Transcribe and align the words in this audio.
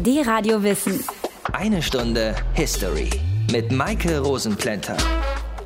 Die 0.00 0.20
Radio 0.20 0.62
Wissen. 0.62 1.04
Eine 1.52 1.82
Stunde 1.82 2.36
History 2.54 3.10
mit 3.50 3.72
Maike 3.72 4.20
Rosenplanter. 4.20 4.96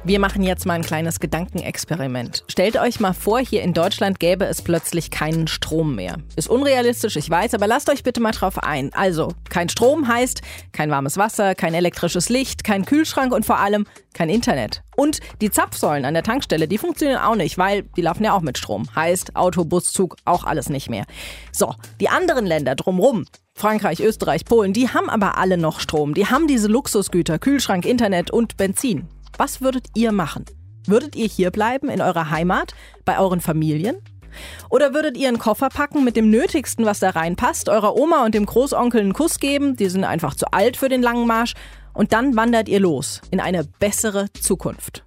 Wir 0.04 0.18
machen 0.18 0.42
jetzt 0.42 0.66
mal 0.66 0.74
ein 0.74 0.82
kleines 0.82 1.20
Gedankenexperiment. 1.20 2.42
Stellt 2.48 2.76
euch 2.76 2.98
mal 2.98 3.12
vor, 3.12 3.38
hier 3.38 3.62
in 3.62 3.72
Deutschland 3.72 4.18
gäbe 4.18 4.46
es 4.46 4.60
plötzlich 4.60 5.12
keinen 5.12 5.46
Strom 5.46 5.94
mehr. 5.94 6.16
Ist 6.34 6.50
unrealistisch, 6.50 7.14
ich 7.14 7.30
weiß, 7.30 7.54
aber 7.54 7.68
lasst 7.68 7.88
euch 7.88 8.02
bitte 8.02 8.20
mal 8.20 8.32
drauf 8.32 8.58
ein. 8.58 8.92
Also, 8.94 9.28
kein 9.48 9.68
Strom 9.68 10.08
heißt 10.08 10.42
kein 10.72 10.90
warmes 10.90 11.18
Wasser, 11.18 11.54
kein 11.54 11.72
elektrisches 11.72 12.30
Licht, 12.30 12.64
kein 12.64 12.84
Kühlschrank 12.84 13.32
und 13.32 13.46
vor 13.46 13.60
allem 13.60 13.86
kein 14.12 14.28
Internet. 14.28 14.82
Und 14.96 15.20
die 15.40 15.52
Zapfsäulen 15.52 16.04
an 16.04 16.14
der 16.14 16.24
Tankstelle, 16.24 16.66
die 16.66 16.78
funktionieren 16.78 17.20
auch 17.20 17.36
nicht, 17.36 17.56
weil 17.56 17.84
die 17.96 18.02
laufen 18.02 18.24
ja 18.24 18.32
auch 18.32 18.40
mit 18.40 18.58
Strom. 18.58 18.92
Heißt, 18.96 19.36
Auto, 19.36 19.64
Bus, 19.64 19.92
Zug, 19.92 20.16
auch 20.24 20.42
alles 20.42 20.68
nicht 20.68 20.90
mehr. 20.90 21.04
So, 21.52 21.76
die 22.00 22.08
anderen 22.08 22.44
Länder 22.44 22.74
drumrum, 22.74 23.24
Frankreich, 23.54 24.00
Österreich, 24.00 24.46
Polen, 24.46 24.72
die 24.72 24.88
haben 24.88 25.08
aber 25.08 25.38
alle 25.38 25.58
noch 25.58 25.78
Strom. 25.78 26.14
Die 26.14 26.26
haben 26.26 26.48
diese 26.48 26.66
Luxusgüter, 26.66 27.38
Kühlschrank, 27.38 27.86
Internet 27.86 28.32
und 28.32 28.56
Benzin. 28.56 29.06
Was 29.38 29.60
würdet 29.60 29.88
ihr 29.94 30.12
machen? 30.12 30.44
Würdet 30.86 31.16
ihr 31.16 31.26
hier 31.26 31.50
bleiben 31.50 31.88
in 31.88 32.00
eurer 32.00 32.30
Heimat, 32.30 32.74
bei 33.04 33.18
euren 33.18 33.40
Familien? 33.40 33.96
Oder 34.70 34.94
würdet 34.94 35.16
ihr 35.16 35.28
einen 35.28 35.38
Koffer 35.38 35.68
packen 35.68 36.04
mit 36.04 36.16
dem 36.16 36.30
Nötigsten, 36.30 36.84
was 36.84 37.00
da 37.00 37.10
reinpasst, 37.10 37.68
eurer 37.68 37.96
Oma 37.96 38.24
und 38.24 38.34
dem 38.34 38.46
Großonkel 38.46 39.00
einen 39.00 39.12
Kuss 39.12 39.38
geben, 39.38 39.76
die 39.76 39.88
sind 39.88 40.04
einfach 40.04 40.34
zu 40.34 40.52
alt 40.52 40.76
für 40.76 40.88
den 40.88 41.02
langen 41.02 41.26
Marsch, 41.26 41.54
und 41.94 42.14
dann 42.14 42.36
wandert 42.36 42.68
ihr 42.68 42.80
los 42.80 43.20
in 43.30 43.40
eine 43.40 43.64
bessere 43.64 44.32
Zukunft? 44.32 45.04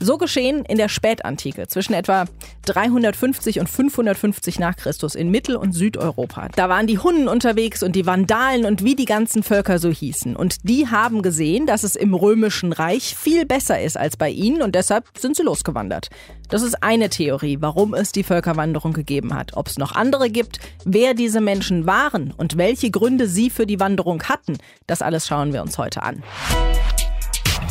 So 0.00 0.16
geschehen 0.16 0.64
in 0.64 0.78
der 0.78 0.88
Spätantike 0.88 1.66
zwischen 1.66 1.92
etwa 1.92 2.26
350 2.66 3.58
und 3.58 3.68
550 3.68 4.60
nach 4.60 4.76
Christus 4.76 5.16
in 5.16 5.30
Mittel- 5.30 5.56
und 5.56 5.72
Südeuropa. 5.72 6.48
Da 6.54 6.68
waren 6.68 6.86
die 6.86 6.98
Hunnen 6.98 7.26
unterwegs 7.26 7.82
und 7.82 7.96
die 7.96 8.06
Vandalen 8.06 8.64
und 8.64 8.84
wie 8.84 8.94
die 8.94 9.06
ganzen 9.06 9.42
Völker 9.42 9.80
so 9.80 9.90
hießen. 9.90 10.36
Und 10.36 10.58
die 10.62 10.88
haben 10.88 11.22
gesehen, 11.22 11.66
dass 11.66 11.82
es 11.82 11.96
im 11.96 12.14
römischen 12.14 12.72
Reich 12.72 13.16
viel 13.16 13.44
besser 13.44 13.80
ist 13.82 13.96
als 13.96 14.16
bei 14.16 14.30
ihnen 14.30 14.62
und 14.62 14.76
deshalb 14.76 15.04
sind 15.18 15.36
sie 15.36 15.42
losgewandert. 15.42 16.10
Das 16.48 16.62
ist 16.62 16.82
eine 16.82 17.08
Theorie, 17.08 17.58
warum 17.60 17.92
es 17.94 18.12
die 18.12 18.22
Völkerwanderung 18.22 18.92
gegeben 18.92 19.34
hat. 19.34 19.56
Ob 19.56 19.66
es 19.66 19.78
noch 19.78 19.92
andere 19.92 20.30
gibt, 20.30 20.60
wer 20.84 21.14
diese 21.14 21.40
Menschen 21.40 21.86
waren 21.86 22.32
und 22.36 22.56
welche 22.56 22.90
Gründe 22.90 23.26
sie 23.26 23.50
für 23.50 23.66
die 23.66 23.80
Wanderung 23.80 24.22
hatten, 24.22 24.58
das 24.86 25.02
alles 25.02 25.26
schauen 25.26 25.52
wir 25.52 25.62
uns 25.62 25.76
heute 25.76 26.02
an. 26.02 26.22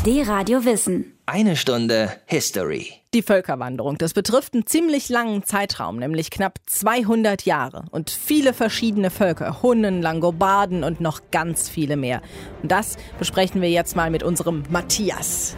Die 0.07 0.21
Radio 0.21 0.63
Wissen. 0.63 1.17
Eine 1.25 1.57
Stunde 1.57 2.09
History. 2.27 2.93
Die 3.13 3.21
Völkerwanderung, 3.21 3.97
das 3.97 4.13
betrifft 4.13 4.53
einen 4.53 4.65
ziemlich 4.65 5.09
langen 5.09 5.43
Zeitraum, 5.43 5.97
nämlich 5.97 6.31
knapp 6.31 6.59
200 6.65 7.41
Jahre 7.43 7.83
und 7.91 8.09
viele 8.09 8.53
verschiedene 8.53 9.09
Völker, 9.09 9.61
Hunnen, 9.61 10.01
Langobarden 10.01 10.85
und 10.85 11.01
noch 11.01 11.19
ganz 11.31 11.67
viele 11.67 11.97
mehr. 11.97 12.21
Und 12.63 12.71
das 12.71 12.95
besprechen 13.19 13.61
wir 13.61 13.69
jetzt 13.69 13.97
mal 13.97 14.09
mit 14.09 14.23
unserem 14.23 14.63
Matthias. 14.69 15.57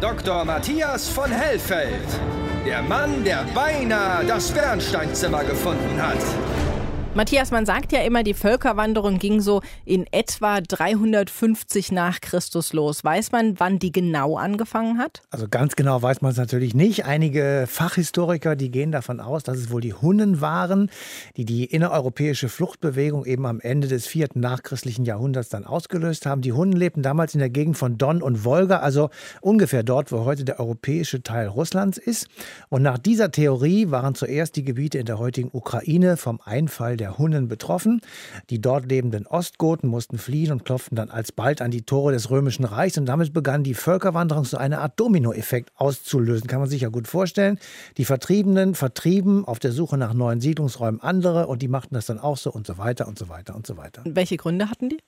Dr. 0.00 0.44
Matthias 0.44 1.08
von 1.08 1.30
Hellfeld. 1.30 2.02
Der 2.66 2.82
Mann, 2.82 3.22
der 3.22 3.46
beinahe 3.54 4.26
das 4.26 4.50
Bernsteinzimmer 4.50 5.44
gefunden 5.44 6.02
hat. 6.02 6.18
Matthias, 7.18 7.50
man 7.50 7.66
sagt 7.66 7.90
ja 7.90 8.02
immer, 8.02 8.22
die 8.22 8.32
Völkerwanderung 8.32 9.18
ging 9.18 9.40
so 9.40 9.60
in 9.84 10.06
etwa 10.12 10.60
350 10.60 11.90
nach 11.90 12.20
Christus 12.20 12.72
los. 12.72 13.02
Weiß 13.02 13.32
man, 13.32 13.58
wann 13.58 13.80
die 13.80 13.90
genau 13.90 14.36
angefangen 14.36 14.98
hat? 14.98 15.22
Also 15.30 15.48
ganz 15.48 15.74
genau 15.74 16.00
weiß 16.00 16.22
man 16.22 16.30
es 16.30 16.36
natürlich 16.36 16.76
nicht. 16.76 17.06
Einige 17.06 17.64
Fachhistoriker, 17.66 18.54
die 18.54 18.70
gehen 18.70 18.92
davon 18.92 19.18
aus, 19.18 19.42
dass 19.42 19.58
es 19.58 19.72
wohl 19.72 19.80
die 19.80 19.94
Hunnen 19.94 20.40
waren, 20.40 20.92
die 21.36 21.44
die 21.44 21.64
innereuropäische 21.64 22.48
Fluchtbewegung 22.48 23.24
eben 23.26 23.46
am 23.46 23.58
Ende 23.58 23.88
des 23.88 24.06
vierten 24.06 24.38
nachchristlichen 24.38 25.04
Jahrhunderts 25.04 25.48
dann 25.48 25.64
ausgelöst 25.64 26.24
haben. 26.24 26.40
Die 26.40 26.52
Hunnen 26.52 26.70
lebten 26.70 27.02
damals 27.02 27.34
in 27.34 27.40
der 27.40 27.50
Gegend 27.50 27.76
von 27.76 27.98
Don 27.98 28.22
und 28.22 28.44
Wolga, 28.44 28.76
also 28.78 29.10
ungefähr 29.40 29.82
dort, 29.82 30.12
wo 30.12 30.24
heute 30.24 30.44
der 30.44 30.60
europäische 30.60 31.20
Teil 31.24 31.48
Russlands 31.48 31.98
ist. 31.98 32.28
Und 32.68 32.82
nach 32.82 32.96
dieser 32.96 33.32
Theorie 33.32 33.90
waren 33.90 34.14
zuerst 34.14 34.54
die 34.54 34.62
Gebiete 34.62 34.98
in 34.98 35.06
der 35.06 35.18
heutigen 35.18 35.50
Ukraine 35.52 36.16
vom 36.16 36.40
Einfall 36.44 36.96
der 36.96 37.07
Hunnen 37.16 37.48
betroffen. 37.48 38.00
Die 38.50 38.60
dort 38.60 38.86
lebenden 38.86 39.26
Ostgoten 39.26 39.88
mussten 39.88 40.18
fliehen 40.18 40.52
und 40.52 40.64
klopften 40.64 40.96
dann 40.96 41.08
alsbald 41.08 41.62
an 41.62 41.70
die 41.70 41.82
Tore 41.82 42.12
des 42.12 42.28
Römischen 42.28 42.64
Reichs. 42.64 42.98
Und 42.98 43.06
damit 43.06 43.32
begann 43.32 43.62
die 43.62 43.74
Völkerwanderung 43.74 44.44
so 44.44 44.56
eine 44.56 44.80
Art 44.80 44.98
Dominoeffekt 45.00 45.70
auszulösen. 45.76 46.48
Kann 46.48 46.60
man 46.60 46.68
sich 46.68 46.82
ja 46.82 46.88
gut 46.88 47.08
vorstellen. 47.08 47.58
Die 47.96 48.04
Vertriebenen 48.04 48.74
vertrieben 48.74 49.44
auf 49.44 49.58
der 49.58 49.72
Suche 49.72 49.96
nach 49.96 50.12
neuen 50.12 50.40
Siedlungsräumen 50.40 51.00
andere 51.00 51.46
und 51.46 51.62
die 51.62 51.68
machten 51.68 51.94
das 51.94 52.06
dann 52.06 52.18
auch 52.18 52.36
so 52.36 52.52
und 52.52 52.66
so 52.66 52.76
weiter 52.76 53.08
und 53.08 53.18
so 53.18 53.28
weiter 53.28 53.54
und 53.54 53.66
so 53.66 53.76
weiter. 53.76 54.02
Welche 54.04 54.36
Gründe 54.36 54.68
hatten 54.68 54.88
die? 54.88 54.98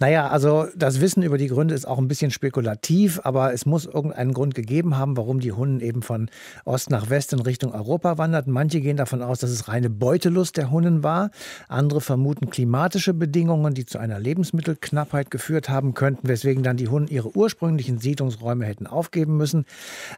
Naja, 0.00 0.28
also 0.28 0.66
das 0.76 1.00
Wissen 1.00 1.22
über 1.22 1.38
die 1.38 1.48
Gründe 1.48 1.74
ist 1.74 1.86
auch 1.86 1.98
ein 1.98 2.08
bisschen 2.08 2.30
spekulativ, 2.30 3.20
aber 3.24 3.52
es 3.52 3.66
muss 3.66 3.86
irgendeinen 3.86 4.32
Grund 4.32 4.54
gegeben 4.54 4.96
haben, 4.96 5.16
warum 5.16 5.40
die 5.40 5.52
Hunnen 5.52 5.80
eben 5.80 6.02
von 6.02 6.30
Ost 6.64 6.90
nach 6.90 7.10
West 7.10 7.32
in 7.32 7.40
Richtung 7.40 7.72
Europa 7.72 8.18
wanderten. 8.18 8.52
Manche 8.52 8.80
gehen 8.80 8.96
davon 8.96 9.22
aus, 9.22 9.40
dass 9.40 9.50
es 9.50 9.68
reine 9.68 9.90
Beutelust 9.90 10.56
der 10.56 10.70
Hunnen 10.70 11.02
war. 11.02 11.30
Andere 11.68 12.00
vermuten 12.00 12.50
klimatische 12.50 13.14
Bedingungen, 13.14 13.74
die 13.74 13.86
zu 13.86 13.98
einer 13.98 14.18
Lebensmittelknappheit 14.18 15.30
geführt 15.30 15.68
haben 15.68 15.94
könnten, 15.94 16.28
weswegen 16.28 16.62
dann 16.62 16.76
die 16.76 16.88
Hunnen 16.88 17.08
ihre 17.08 17.36
ursprünglichen 17.36 17.98
Siedlungsräume 17.98 18.64
hätten 18.64 18.86
aufgeben 18.86 19.36
müssen. 19.36 19.64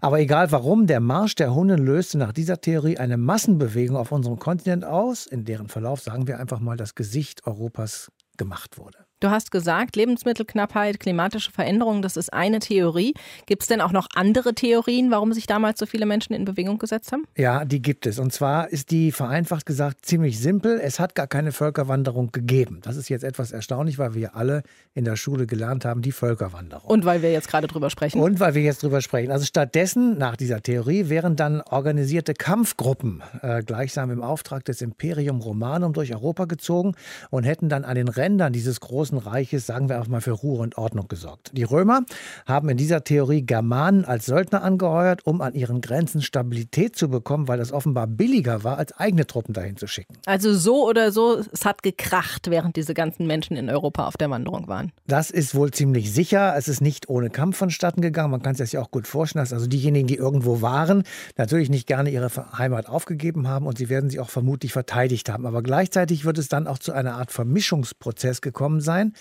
Aber 0.01 0.21
egal 0.21 0.53
warum, 0.53 0.87
der 0.87 1.01
Marsch 1.01 1.35
der 1.35 1.55
Hunnen 1.55 1.79
löste 1.79 2.19
nach 2.19 2.33
dieser 2.33 2.61
Theorie 2.61 2.99
eine 2.99 3.17
Massenbewegung 3.17 3.97
auf 3.97 4.13
unserem 4.13 4.39
Kontinent 4.39 4.85
aus, 4.85 5.27
in 5.27 5.45
deren 5.45 5.69
Verlauf, 5.69 6.01
sagen 6.01 6.27
wir 6.27 6.39
einfach 6.39 6.61
mal, 6.61 6.77
das 6.77 6.95
Gesicht 6.95 7.47
Europas 7.47 8.11
gemacht 8.37 8.79
wurde. 8.79 9.10
Du 9.21 9.29
hast 9.29 9.51
gesagt, 9.51 9.97
Lebensmittelknappheit, 9.97 10.99
klimatische 10.99 11.53
Veränderungen, 11.53 12.01
das 12.01 12.17
ist 12.17 12.33
eine 12.33 12.59
Theorie. 12.59 13.13
Gibt 13.45 13.61
es 13.61 13.69
denn 13.69 13.83
auch 13.83 13.93
noch 13.93 14.09
andere 14.15 14.55
Theorien, 14.55 15.11
warum 15.11 15.35
sich 15.35 15.47
damals 15.47 15.79
so 15.79 15.85
viele 15.85 16.07
Menschen 16.07 16.33
in 16.33 16.47
Bewegung 16.47 16.79
gesetzt 16.79 17.13
haben? 17.13 17.25
Ja, 17.37 17.67
die 17.67 17.83
gibt 17.83 18.07
es. 18.07 18.19
Und 18.19 18.33
zwar 18.33 18.71
ist 18.71 18.91
die 18.91 19.13
vereinfacht 19.13 19.67
gesagt 19.67 20.07
ziemlich 20.07 20.41
simpel. 20.41 20.81
Es 20.83 20.99
hat 20.99 21.15
gar 21.15 21.27
keine 21.27 21.53
Völkerwanderung 21.53 22.33
gegeben. 22.33 22.81
Das 22.83 22.97
ist 22.97 23.11
jetzt 23.11 23.23
etwas 23.23 23.53
erstaunlich, 23.53 23.99
weil 23.99 24.15
wir 24.15 24.37
alle 24.37 24.63
in 24.95 25.05
der 25.05 25.17
Schule 25.17 25.47
gelernt 25.47 25.85
haben, 25.85 26.01
die 26.01 26.13
Völkerwanderung. 26.13 26.89
Und 26.91 27.05
weil 27.05 27.21
wir 27.21 27.31
jetzt 27.31 27.49
gerade 27.49 27.67
drüber 27.67 27.91
sprechen. 27.91 28.23
Und 28.23 28.41
weil 28.41 28.55
wir 28.55 28.63
jetzt 28.63 28.83
drüber 28.83 29.03
sprechen. 29.03 29.33
Also 29.33 29.45
stattdessen, 29.45 30.17
nach 30.17 30.37
dieser 30.37 30.63
Theorie, 30.63 31.11
wären 31.11 31.37
dann 31.37 31.61
organisierte 31.61 32.33
Kampfgruppen 32.33 33.23
äh, 33.43 33.63
gleichsam 33.63 34.11
im 34.11 34.23
Auftrag 34.23 34.65
des 34.65 34.81
Imperium 34.81 35.43
Romanum 35.43 35.93
durch 35.93 36.15
Europa 36.15 36.47
gezogen 36.47 36.95
und 37.29 37.45
hätten 37.45 37.69
dann 37.69 37.85
an 37.85 37.97
den 37.97 38.09
Rändern 38.09 38.55
dieses 38.55 38.81
großen 38.81 39.10
Großen 39.11 39.19
Reiches, 39.19 39.67
sagen 39.67 39.89
wir 39.89 39.97
einfach 39.97 40.09
mal, 40.09 40.21
für 40.21 40.31
Ruhe 40.31 40.61
und 40.61 40.79
Ordnung 40.79 41.09
gesorgt. 41.09 41.51
Die 41.53 41.65
Römer 41.65 42.03
haben 42.47 42.69
in 42.69 42.77
dieser 42.77 43.03
Theorie 43.03 43.45
Germanen 43.45 44.05
als 44.05 44.27
Söldner 44.27 44.63
angeheuert, 44.63 45.27
um 45.27 45.41
an 45.41 45.55
ihren 45.55 45.81
Grenzen 45.81 46.23
Stabilität 46.23 46.95
zu 46.95 47.09
bekommen, 47.09 47.49
weil 47.49 47.59
das 47.59 47.73
offenbar 47.73 48.07
billiger 48.07 48.63
war, 48.63 48.79
als 48.79 48.93
eigene 48.93 49.27
Truppen 49.27 49.53
dahin 49.53 49.77
zu 49.77 49.89
schicken. 49.89 50.15
Also 50.27 50.55
so 50.55 50.87
oder 50.87 51.11
so, 51.11 51.43
es 51.53 51.65
hat 51.65 51.83
gekracht, 51.83 52.51
während 52.51 52.77
diese 52.77 52.95
ganzen 52.95 53.27
Menschen 53.27 53.57
in 53.57 53.69
Europa 53.69 54.07
auf 54.07 54.17
der 54.17 54.31
Wanderung 54.31 54.69
waren. 54.69 54.93
Das 55.09 55.33
ist 55.33 55.57
wohl 55.57 55.73
ziemlich 55.73 56.13
sicher. 56.13 56.55
Es 56.57 56.69
ist 56.69 56.81
nicht 56.81 57.09
ohne 57.09 57.31
Kampf 57.31 57.57
vonstatten 57.57 58.03
gegangen. 58.03 58.31
Man 58.31 58.43
kann 58.43 58.55
sich 58.55 58.67
das 58.67 58.73
ja 58.73 58.81
auch 58.81 58.93
gut 58.93 59.09
vorstellen, 59.09 59.43
dass 59.43 59.53
also 59.53 59.67
diejenigen, 59.67 60.07
die 60.07 60.17
irgendwo 60.17 60.63
waren, 60.63 61.03
natürlich 61.37 61.69
nicht 61.69 61.89
gerne 61.89 62.11
ihre 62.11 62.31
Heimat 62.57 62.89
aufgegeben 62.89 63.49
haben 63.49 63.67
und 63.67 63.77
sie 63.77 63.89
werden 63.89 64.09
sie 64.09 64.21
auch 64.21 64.31
vermutlich 64.31 64.73
verteidigt 64.73 65.29
haben. 65.29 65.47
Aber 65.47 65.63
gleichzeitig 65.63 66.25
wird 66.25 66.39
es 66.39 66.49
dann 66.49 66.69
auch 66.69 66.79
zu 66.79 66.93
einer 66.93 67.15
Art 67.15 67.33
Vermischungsprozess 67.33 68.41
gekommen 68.41 68.81
sein 68.81 69.00
sein. 69.01 69.15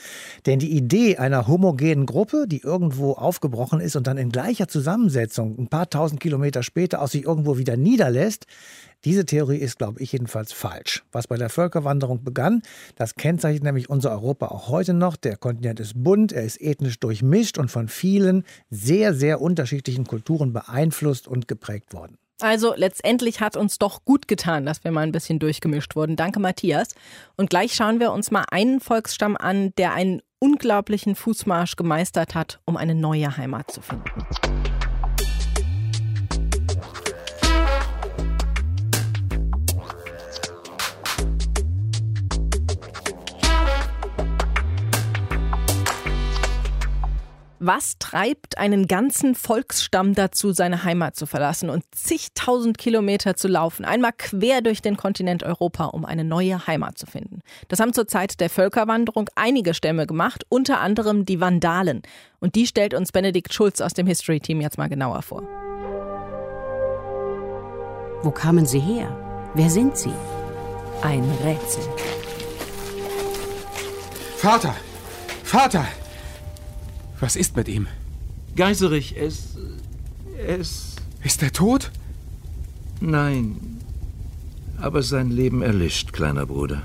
Denn 0.46 0.60
die 0.60 0.72
Idee 0.72 1.18
einer 1.18 1.48
homogenen 1.48 2.06
Gruppe, 2.06 2.46
die 2.48 2.62
irgendwo 2.62 3.14
aufgebrochen 3.14 3.80
ist 3.80 3.96
und 3.96 4.08
dann 4.08 4.18
in 4.18 4.30
gleicher 4.30 4.68
Zusammensetzung 4.68 5.58
ein 5.58 5.68
paar 5.68 5.90
tausend 5.90 6.20
Kilometer 6.20 6.64
später 6.64 7.02
aus 7.02 7.12
sich 7.12 7.26
irgendwo 7.26 7.58
wieder 7.58 7.78
niederlässt, 7.78 8.46
diese 9.06 9.26
Theorie 9.26 9.58
ist, 9.58 9.78
glaube 9.78 10.02
ich, 10.02 10.12
jedenfalls 10.12 10.52
falsch. 10.52 11.04
Was 11.14 11.28
bei 11.28 11.38
der 11.38 11.50
Völkerwanderung 11.50 12.26
begann, 12.26 12.62
das 12.96 13.16
kennzeichnet 13.16 13.64
nämlich 13.64 13.90
unser 13.90 14.12
Europa 14.12 14.48
auch 14.48 14.68
heute 14.68 14.94
noch. 14.94 15.16
Der 15.16 15.38
Kontinent 15.38 15.80
ist 15.80 16.04
bunt, 16.04 16.34
er 16.34 16.44
ist 16.44 16.60
ethnisch 16.60 17.00
durchmischt 17.00 17.58
und 17.58 17.72
von 17.72 17.88
vielen 17.88 18.44
sehr, 18.70 19.14
sehr 19.14 19.40
unterschiedlichen 19.40 20.06
Kulturen 20.06 20.52
beeinflusst 20.52 21.30
und 21.30 21.48
geprägt 21.48 21.94
worden. 21.94 22.18
Also 22.42 22.74
letztendlich 22.76 23.42
hat 23.42 23.58
uns 23.58 23.80
doch 23.80 24.06
gut 24.06 24.28
getan, 24.28 24.66
dass 24.66 24.84
wir 24.84 24.92
mal 24.92 25.02
ein 25.02 25.12
bisschen 25.12 25.40
durchgemischt 25.40 25.96
wurden. 25.96 26.16
Danke, 26.16 26.40
Matthias. 26.40 26.96
Und 27.36 27.50
gleich 27.50 27.74
schauen 27.74 28.00
wir 28.00 28.14
uns 28.14 28.32
mal 28.32 28.46
einen 28.50 28.80
Volksstamm 28.80 29.36
an, 29.36 29.74
der 29.78 29.94
einen 29.94 30.22
unglaublichen 30.40 31.16
Fußmarsch 31.16 31.76
gemeistert 31.76 32.36
hat, 32.36 32.62
um 32.64 32.78
eine 32.78 32.96
neue 32.96 33.36
Heimat 33.36 33.72
zu 33.72 33.82
finden. 33.82 34.24
Was 47.62 47.98
treibt 48.00 48.58
einen 48.58 48.88
ganzen 48.88 49.36
Volksstamm 49.36 50.16
dazu, 50.16 50.54
seine 50.54 50.86
Heimat 50.86 51.18
zu 51.18 51.26
verlassen 51.26 51.70
und 51.70 51.84
zigtausend 51.94 52.78
Kilometer 52.78 53.36
zu 53.36 53.50
laufen, 53.50 53.84
einmal 53.84 54.14
quer 54.18 54.62
durch 54.62 54.82
den 54.82 54.96
Kontinent 54.96 55.44
Europa, 55.44 55.88
um 55.88 56.06
eine 56.06 56.24
neue 56.24 56.68
Heimat 56.68 56.98
zu 56.98 57.06
finden? 57.06 57.42
Das 57.68 57.82
haben 57.82 57.92
zur 57.92 58.08
Zeit 58.08 58.40
der 58.40 58.50
Völkerwanderung 58.50 59.30
einige 59.36 59.74
Stämme 59.74 60.08
gemacht, 60.08 60.46
unter 60.48 60.80
anderem 60.80 61.26
die 61.26 61.42
Vandalen. 61.42 62.02
Und 62.40 62.56
die 62.56 62.66
stellt 62.66 62.94
uns 62.94 63.12
Benedikt 63.12 63.54
Schulz 63.54 63.82
aus 63.82 63.94
dem 63.94 64.08
History 64.08 64.40
Team 64.40 64.62
jetzt 64.62 64.78
mal 64.78 64.88
genauer 64.88 65.22
vor. 65.22 65.44
Wo 68.24 68.32
kamen 68.32 68.66
sie 68.66 68.80
her? 68.80 69.14
Wer 69.54 69.70
sind 69.70 69.98
sie? 69.98 70.14
Ein 71.02 71.30
Rätsel. 71.44 71.84
Vater! 74.38 74.74
Vater! 75.44 75.86
Was 77.20 77.36
ist 77.36 77.56
mit 77.56 77.68
ihm? 77.68 77.88
Geiserich, 78.56 79.16
es. 79.18 79.58
es. 80.48 80.96
Ist 81.24 81.44
er 81.44 81.52
tot? 81.52 81.92
Nein. 83.02 83.80
Aber 84.78 85.04
sein 85.04 85.30
Leben 85.30 85.62
erlischt, 85.62 86.14
kleiner 86.14 86.46
Bruder. 86.46 86.84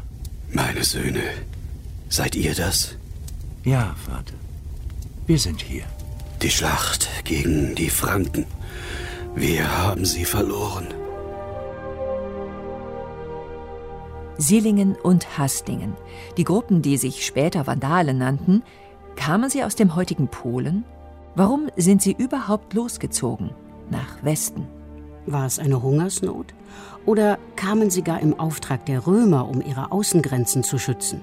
Meine 0.53 0.85
Söhne, 0.85 1.23
seid 2.09 2.35
ihr 2.35 2.55
das? 2.55 2.97
Ja, 3.65 3.95
Vater. 4.07 4.35
Wir 5.27 5.39
sind 5.39 5.63
hier. 5.63 5.85
Die 6.43 6.51
Schlacht 6.51 7.09
gegen 7.25 7.75
die 7.75 7.91
Franken. 7.91 8.45
Wir 9.35 9.65
haben 9.79 10.05
sie 10.05 10.25
verloren. 10.25 10.89
Sillingen 14.37 14.97
und 14.97 15.39
Hastingen, 15.39 15.95
die 16.37 16.45
Gruppen, 16.45 16.83
die 16.83 16.97
sich 16.97 17.25
später 17.25 17.67
Vandalen 17.67 18.19
nannten, 18.19 18.63
kamen 19.17 19.51
sie 19.51 19.65
aus 19.65 19.75
dem 19.75 19.95
heutigen 19.95 20.29
Polen? 20.29 20.85
Warum 21.35 21.69
sind 21.77 22.03
sie 22.03 22.13
überhaupt 22.13 22.75
losgezogen 22.75 23.51
nach 23.91 24.23
Westen? 24.23 24.67
War 25.27 25.47
es 25.47 25.59
eine 25.59 25.83
Hungersnot? 25.83 26.55
Oder 27.07 27.39
kamen 27.57 27.91
sie 27.91 28.03
gar 28.03 28.21
im 28.21 28.39
Auftrag 28.39 28.87
der 28.87 29.07
Römer, 29.07 29.49
um 29.49 29.61
ihre 29.61 29.91
Außengrenzen 29.91 30.63
zu 30.63 30.79
schützen? 30.79 31.21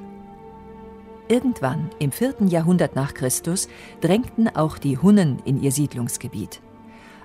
Irgendwann 1.27 1.89
im 1.99 2.11
4. 2.11 2.47
Jahrhundert 2.47 2.95
nach 2.95 3.13
Christus 3.13 3.69
drängten 4.01 4.53
auch 4.53 4.77
die 4.77 4.97
Hunnen 4.97 5.39
in 5.45 5.61
ihr 5.61 5.71
Siedlungsgebiet. 5.71 6.61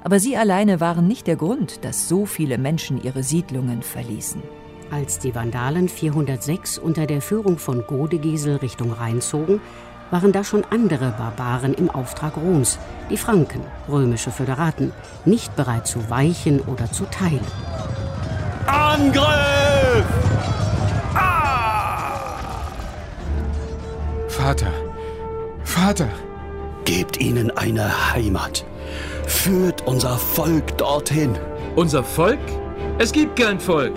Aber 0.04 0.20
sie 0.20 0.36
alleine 0.36 0.80
waren 0.80 1.08
nicht 1.08 1.26
der 1.26 1.34
Grund, 1.34 1.84
dass 1.84 2.08
so 2.08 2.26
viele 2.26 2.58
Menschen 2.58 3.02
ihre 3.02 3.24
Siedlungen 3.24 3.82
verließen. 3.82 4.42
Als 4.92 5.18
die 5.18 5.34
Vandalen 5.34 5.88
406 5.88 6.78
unter 6.78 7.06
der 7.06 7.20
Führung 7.20 7.58
von 7.58 7.84
Godegisel 7.88 8.56
Richtung 8.56 8.92
Rhein 8.92 9.20
zogen, 9.20 9.60
waren 10.10 10.32
da 10.32 10.44
schon 10.44 10.64
andere 10.70 11.12
Barbaren 11.16 11.74
im 11.74 11.90
Auftrag 11.90 12.36
Roms, 12.36 12.78
die 13.10 13.16
Franken, 13.16 13.60
römische 13.88 14.30
Föderaten, 14.30 14.92
nicht 15.24 15.54
bereit 15.56 15.86
zu 15.86 16.10
weichen 16.10 16.60
oder 16.60 16.90
zu 16.90 17.04
teilen. 17.06 17.40
Angriff! 18.66 20.06
Ah! 21.14 22.20
Vater, 24.28 24.72
Vater! 25.64 26.08
Gebt 26.84 27.20
ihnen 27.20 27.50
eine 27.56 28.12
Heimat. 28.12 28.64
Führt 29.26 29.84
unser 29.86 30.16
Volk 30.16 30.78
dorthin. 30.78 31.36
Unser 31.74 32.04
Volk? 32.04 32.38
Es 32.98 33.10
gibt 33.10 33.38
kein 33.38 33.58
Volk. 33.58 33.94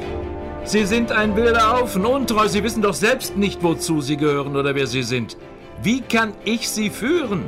Sie 0.63 0.85
sind 0.85 1.11
ein 1.11 1.35
wilder 1.35 1.71
Haufen, 1.71 2.05
untreu. 2.05 2.47
Sie 2.47 2.63
wissen 2.63 2.81
doch 2.81 2.95
selbst 2.95 3.37
nicht, 3.37 3.63
wozu 3.63 4.01
Sie 4.01 4.17
gehören 4.17 4.55
oder 4.55 4.73
wer 4.73 4.87
Sie 4.87 5.03
sind. 5.03 5.37
Wie 5.81 6.01
kann 6.01 6.33
ich 6.43 6.69
Sie 6.69 6.89
führen? 6.89 7.47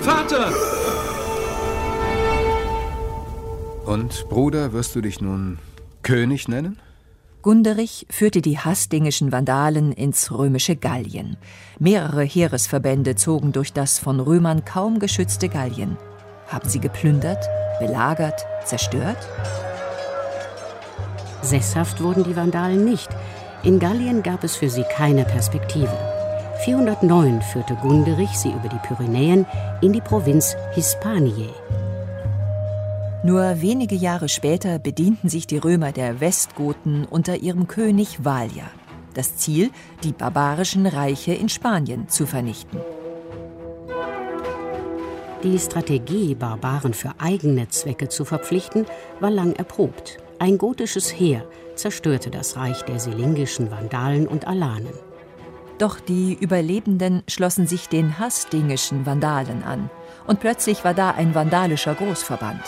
Vater! 0.00 0.52
Und, 3.86 4.28
Bruder, 4.28 4.72
wirst 4.72 4.96
du 4.96 5.00
dich 5.00 5.20
nun 5.20 5.58
König 6.02 6.48
nennen? 6.48 6.78
Gunderich 7.42 8.06
führte 8.10 8.42
die 8.42 8.58
hasdingischen 8.58 9.30
Vandalen 9.30 9.92
ins 9.92 10.32
römische 10.32 10.74
Gallien. 10.74 11.36
Mehrere 11.78 12.24
Heeresverbände 12.24 13.14
zogen 13.14 13.52
durch 13.52 13.72
das 13.72 14.00
von 14.00 14.18
Römern 14.18 14.64
kaum 14.64 14.98
geschützte 14.98 15.48
Gallien. 15.48 15.96
Haben 16.48 16.68
sie 16.68 16.80
geplündert, 16.80 17.48
belagert, 17.78 18.44
zerstört? 18.64 19.18
Sesshaft 21.42 22.02
wurden 22.02 22.24
die 22.24 22.34
Vandalen 22.34 22.84
nicht. 22.84 23.08
In 23.62 23.78
Gallien 23.78 24.24
gab 24.24 24.42
es 24.42 24.56
für 24.56 24.68
sie 24.68 24.84
keine 24.90 25.24
Perspektive. 25.24 26.17
409 26.64 27.40
führte 27.40 27.76
Gunderich 27.76 28.36
sie 28.36 28.50
über 28.50 28.68
die 28.68 28.78
Pyrenäen 28.78 29.46
in 29.80 29.92
die 29.92 30.00
Provinz 30.00 30.56
Hispaniae. 30.72 31.54
Nur 33.22 33.60
wenige 33.60 33.94
Jahre 33.94 34.28
später 34.28 34.78
bedienten 34.78 35.28
sich 35.28 35.46
die 35.46 35.58
Römer 35.58 35.92
der 35.92 36.20
Westgoten 36.20 37.04
unter 37.04 37.36
ihrem 37.36 37.68
König 37.68 38.24
Valia. 38.24 38.64
Das 39.14 39.36
Ziel, 39.36 39.70
die 40.02 40.12
barbarischen 40.12 40.86
Reiche 40.86 41.32
in 41.32 41.48
Spanien 41.48 42.08
zu 42.08 42.26
vernichten. 42.26 42.80
Die 45.44 45.58
Strategie, 45.58 46.34
Barbaren 46.34 46.94
für 46.94 47.12
eigene 47.18 47.68
Zwecke 47.68 48.08
zu 48.08 48.24
verpflichten, 48.24 48.86
war 49.20 49.30
lang 49.30 49.54
erprobt. 49.54 50.18
Ein 50.40 50.58
gotisches 50.58 51.12
Heer 51.12 51.44
zerstörte 51.76 52.30
das 52.30 52.56
Reich 52.56 52.82
der 52.82 52.98
silingischen 52.98 53.70
Vandalen 53.70 54.26
und 54.26 54.48
Alanen. 54.48 55.07
Doch 55.78 56.00
die 56.00 56.34
Überlebenden 56.34 57.22
schlossen 57.28 57.68
sich 57.68 57.88
den 57.88 58.18
hasdingischen 58.18 59.06
Vandalen 59.06 59.62
an. 59.62 59.90
Und 60.26 60.40
plötzlich 60.40 60.84
war 60.84 60.92
da 60.92 61.12
ein 61.12 61.34
vandalischer 61.34 61.94
Großverband. 61.94 62.60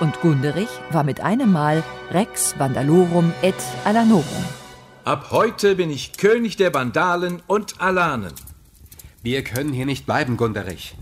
Und 0.00 0.20
Gunderich 0.20 0.68
war 0.90 1.02
mit 1.02 1.20
einem 1.20 1.50
Mal 1.50 1.82
Rex 2.10 2.58
Vandalorum 2.58 3.32
et 3.42 3.54
Alanorum. 3.84 4.44
Ab 5.04 5.28
heute 5.30 5.76
bin 5.76 5.90
ich 5.90 6.18
König 6.18 6.56
der 6.56 6.72
Vandalen 6.74 7.42
und 7.46 7.80
Alanen. 7.80 8.34
Wir 9.22 9.42
können 9.42 9.72
hier 9.72 9.86
nicht 9.86 10.04
bleiben, 10.04 10.36
Gunderich. 10.36 10.94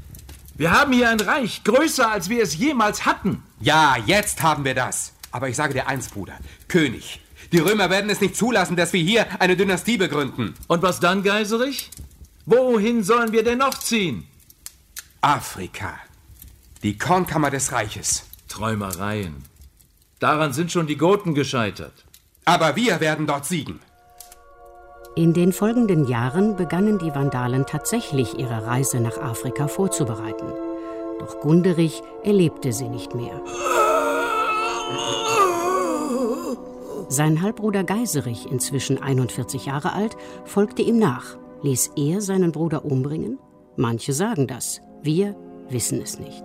Wir 0.54 0.70
haben 0.70 0.92
hier 0.92 1.10
ein 1.10 1.20
Reich, 1.20 1.64
größer 1.64 2.10
als 2.10 2.30
wir 2.30 2.42
es 2.42 2.56
jemals 2.56 3.04
hatten. 3.04 3.42
Ja, 3.60 3.96
jetzt 4.06 4.42
haben 4.42 4.64
wir 4.64 4.74
das. 4.74 5.12
Aber 5.32 5.48
ich 5.48 5.56
sage 5.56 5.74
dir 5.74 5.88
eins, 5.88 6.08
Bruder. 6.08 6.38
König, 6.68 7.20
die 7.52 7.58
Römer 7.58 7.90
werden 7.90 8.10
es 8.10 8.20
nicht 8.20 8.37
zulassen, 8.37 8.76
dass 8.76 8.93
wir 8.93 9.02
hier 9.02 9.26
eine 9.40 9.56
Dynastie 9.56 9.96
begründen. 9.96 10.54
Und 10.66 10.82
was 10.82 11.00
dann, 11.00 11.22
Geiserich? 11.22 11.90
Wohin 12.44 13.02
sollen 13.02 13.32
wir 13.32 13.43
denn 13.43 13.58
noch 13.58 13.78
ziehen? 13.78 14.26
Afrika. 15.20 15.98
Die 16.82 16.98
Kornkammer 16.98 17.50
des 17.50 17.72
Reiches. 17.72 18.25
Träumereien. 18.48 19.44
Daran 20.19 20.52
sind 20.52 20.72
schon 20.72 20.87
die 20.87 20.96
Goten 20.96 21.34
gescheitert. 21.34 22.04
Aber 22.44 22.76
wir 22.76 23.00
werden 23.00 23.26
dort 23.26 23.44
siegen. 23.44 23.81
In 25.16 25.32
den 25.32 25.52
folgenden 25.52 26.06
Jahren 26.06 26.56
begannen 26.56 26.99
die 26.99 27.14
Vandalen 27.14 27.66
tatsächlich 27.66 28.38
ihre 28.38 28.66
Reise 28.66 29.00
nach 29.00 29.18
Afrika 29.18 29.66
vorzubereiten. 29.66 30.52
Doch 31.18 31.40
Gunderich 31.40 32.02
erlebte 32.23 32.73
sie 32.73 32.88
nicht 32.88 33.14
mehr. 33.14 33.40
Sein 37.08 37.40
Halbbruder 37.40 37.84
Geiserich, 37.84 38.50
inzwischen 38.50 39.00
41 39.00 39.66
Jahre 39.66 39.92
alt, 39.92 40.16
folgte 40.44 40.82
ihm 40.82 40.98
nach. 40.98 41.38
Ließ 41.62 41.92
er 41.96 42.20
seinen 42.20 42.52
Bruder 42.52 42.84
umbringen? 42.84 43.38
Manche 43.76 44.12
sagen 44.12 44.46
das. 44.46 44.80
Wir 45.02 45.36
wissen 45.68 46.00
es 46.02 46.18
nicht. 46.18 46.42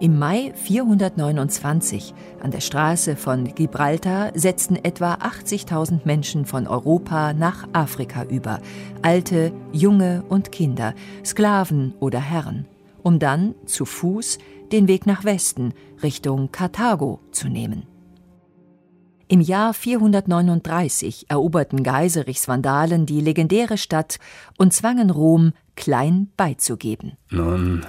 Im 0.00 0.18
Mai 0.18 0.52
429 0.54 2.14
an 2.40 2.50
der 2.50 2.60
Straße 2.60 3.16
von 3.16 3.52
Gibraltar 3.54 4.30
setzten 4.34 4.76
etwa 4.76 5.14
80.000 5.14 6.00
Menschen 6.04 6.44
von 6.44 6.68
Europa 6.68 7.32
nach 7.32 7.66
Afrika 7.72 8.24
über, 8.24 8.60
alte, 9.02 9.52
junge 9.72 10.24
und 10.28 10.52
Kinder, 10.52 10.94
Sklaven 11.24 11.94
oder 11.98 12.20
Herren, 12.20 12.66
um 13.02 13.18
dann 13.18 13.56
zu 13.66 13.84
Fuß 13.84 14.38
den 14.70 14.86
Weg 14.86 15.06
nach 15.06 15.24
Westen 15.24 15.74
Richtung 16.02 16.52
Karthago 16.52 17.18
zu 17.32 17.48
nehmen. 17.48 17.97
Im 19.30 19.42
Jahr 19.42 19.74
439 19.74 21.26
eroberten 21.28 21.82
Geiserichs 21.82 22.48
Vandalen 22.48 23.04
die 23.04 23.20
legendäre 23.20 23.76
Stadt 23.76 24.18
und 24.56 24.72
zwangen 24.72 25.10
Rom, 25.10 25.52
klein 25.76 26.30
beizugeben. 26.38 27.12
Nun, 27.28 27.84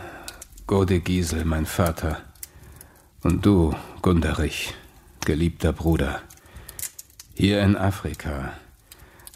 Gode 0.67 0.99
Gisel, 0.99 1.45
mein 1.45 1.65
Vater, 1.65 2.17
und 3.23 3.45
du, 3.45 3.73
Gunderich, 4.01 4.73
geliebter 5.25 5.71
Bruder, 5.71 6.19
hier 7.33 7.61
in 7.61 7.77
Afrika 7.77 8.51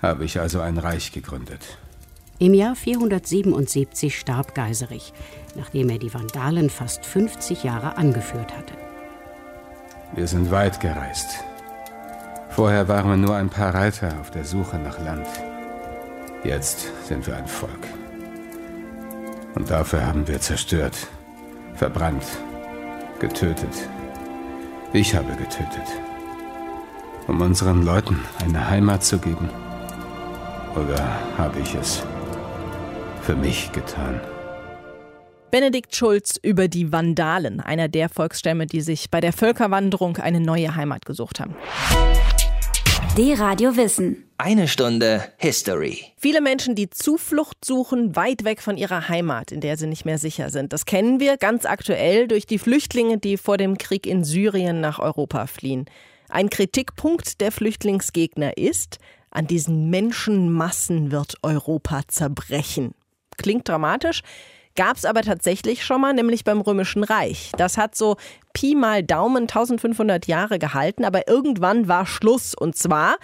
habe 0.02 0.26
ich 0.26 0.42
also 0.42 0.60
ein 0.60 0.78
Reich 0.78 1.14
gegründet. 1.14 1.78
Im 2.38 2.54
Jahr 2.54 2.76
477 2.76 4.20
starb 4.20 4.54
Geiserich, 4.56 5.14
nachdem 5.56 5.90
er 5.90 6.00
die 6.00 6.14
Vandalen 6.14 6.70
fast 6.70 7.06
50 7.06 7.64
Jahre 7.64 7.96
angeführt 7.96 8.52
hatte. 8.58 8.74
Wir 10.14 10.28
sind 10.28 10.52
weit 10.52 10.82
gereist, 10.82 11.46
Vorher 12.56 12.88
waren 12.88 13.10
wir 13.10 13.18
nur 13.18 13.36
ein 13.36 13.50
paar 13.50 13.74
Reiter 13.74 14.14
auf 14.22 14.30
der 14.30 14.46
Suche 14.46 14.78
nach 14.78 15.00
Land. 15.00 15.26
Jetzt 16.44 16.88
sind 17.08 17.26
wir 17.26 17.36
ein 17.36 17.48
Volk. 17.48 17.88
Und 19.56 19.72
dafür 19.72 20.06
haben 20.06 20.28
wir 20.28 20.40
zerstört, 20.40 20.96
verbrannt, 21.74 22.26
getötet. 23.20 23.74
Ich 24.94 25.16
habe 25.16 25.32
getötet. 25.36 25.88
Um 27.28 27.42
unseren 27.42 27.84
Leuten 27.84 28.20
eine 28.46 28.70
Heimat 28.70 29.04
zu 29.04 29.18
geben. 29.18 29.50
Oder 30.76 31.04
habe 31.40 31.60
ich 31.60 31.74
es 31.74 32.04
für 33.24 33.36
mich 33.36 33.72
getan? 33.72 34.22
Benedikt 35.50 35.96
Schulz 35.96 36.40
über 36.42 36.68
die 36.68 36.92
Vandalen, 36.92 37.62
einer 37.62 37.88
der 37.88 38.10
Volksstämme, 38.10 38.68
die 38.68 38.82
sich 38.82 39.10
bei 39.10 39.22
der 39.22 39.34
Völkerwanderung 39.34 40.18
eine 40.18 40.40
neue 40.40 40.76
Heimat 40.76 41.06
gesucht 41.06 41.40
haben. 41.40 41.56
D-Radio 43.16 43.78
Wissen. 43.78 44.28
Eine 44.40 44.68
Stunde 44.68 45.24
History. 45.38 46.00
Viele 46.18 46.42
Menschen, 46.42 46.74
die 46.74 46.90
Zuflucht 46.90 47.64
suchen, 47.64 48.16
weit 48.16 48.44
weg 48.44 48.60
von 48.60 48.76
ihrer 48.76 49.08
Heimat, 49.08 49.52
in 49.52 49.62
der 49.62 49.78
sie 49.78 49.86
nicht 49.86 50.04
mehr 50.04 50.18
sicher 50.18 50.50
sind. 50.50 50.74
Das 50.74 50.88
kennen 50.88 51.20
wir 51.20 51.38
ganz 51.38 51.68
aktuell 51.68 52.28
durch 52.28 52.48
die 52.48 52.58
Flüchtlinge, 52.58 53.20
die 53.20 53.38
vor 53.38 53.58
dem 53.58 53.78
Krieg 53.78 54.08
in 54.08 54.24
Syrien 54.24 54.82
nach 54.82 54.98
Europa 54.98 55.46
fliehen. 55.46 55.86
Ein 56.28 56.50
Kritikpunkt 56.50 57.40
der 57.40 57.52
Flüchtlingsgegner 57.52 58.58
ist, 58.58 58.98
an 59.30 59.46
diesen 59.46 59.92
Menschenmassen 59.92 61.12
wird 61.12 61.36
Europa 61.44 62.02
zerbrechen. 62.08 62.96
Klingt 63.38 63.70
dramatisch, 63.70 64.24
Gab 64.76 64.98
es 64.98 65.06
aber 65.06 65.22
tatsächlich 65.22 65.86
schon 65.86 66.02
mal, 66.02 66.14
nämlich 66.14 66.44
beim 66.44 66.60
Römischen 66.60 67.04
Reich. 67.04 67.52
Das 67.58 67.78
hat 67.78 67.96
so 67.96 68.18
Pi 68.54 68.74
mal 68.74 69.04
Daumen 69.04 69.44
1500 69.44 70.26
Jahre 70.26 70.58
gehalten, 70.58 71.06
aber 71.06 71.28
irgendwann 71.28 71.88
war 71.88 72.08
Schluss. 72.08 72.56
Und 72.56 72.76
zwar, 72.76 73.18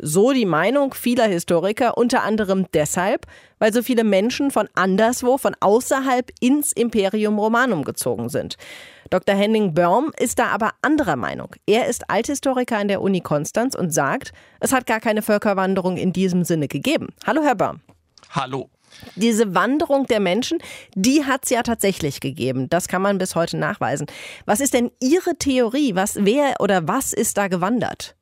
so 0.00 0.32
die 0.32 0.46
Meinung 0.46 0.94
vieler 0.94 1.26
Historiker, 1.26 1.96
unter 1.96 2.24
anderem 2.24 2.66
deshalb, 2.74 3.26
weil 3.60 3.72
so 3.72 3.84
viele 3.84 4.02
Menschen 4.02 4.50
von 4.50 4.68
anderswo, 4.74 5.38
von 5.38 5.54
außerhalb 5.60 6.32
ins 6.40 6.72
Imperium 6.72 7.38
Romanum 7.38 7.84
gezogen 7.84 8.28
sind. 8.28 8.56
Dr. 9.10 9.36
Henning 9.36 9.74
Börm 9.74 10.10
ist 10.18 10.40
da 10.40 10.48
aber 10.48 10.72
anderer 10.82 11.14
Meinung. 11.14 11.54
Er 11.66 11.86
ist 11.86 12.10
Althistoriker 12.10 12.78
an 12.78 12.88
der 12.88 13.00
Uni 13.00 13.20
Konstanz 13.20 13.76
und 13.76 13.94
sagt, 13.94 14.32
es 14.58 14.72
hat 14.72 14.86
gar 14.86 14.98
keine 14.98 15.22
Völkerwanderung 15.22 15.96
in 15.96 16.12
diesem 16.12 16.42
Sinne 16.42 16.66
gegeben. 16.66 17.08
Hallo, 17.24 17.42
Herr 17.42 17.54
Börm. 17.54 17.80
Hallo. 18.30 18.68
Diese 19.14 19.54
Wanderung 19.54 20.06
der 20.06 20.20
Menschen, 20.20 20.58
die 20.94 21.24
hat 21.24 21.44
es 21.44 21.50
ja 21.50 21.62
tatsächlich 21.62 22.20
gegeben. 22.20 22.68
Das 22.68 22.88
kann 22.88 23.02
man 23.02 23.18
bis 23.18 23.34
heute 23.34 23.56
nachweisen. 23.56 24.06
Was 24.44 24.60
ist 24.60 24.74
denn 24.74 24.90
Ihre 25.00 25.36
Theorie? 25.36 25.94
Was, 25.94 26.16
wer 26.20 26.60
oder 26.60 26.86
was 26.88 27.12
ist 27.12 27.36
da 27.36 27.48
gewandert? 27.48 28.16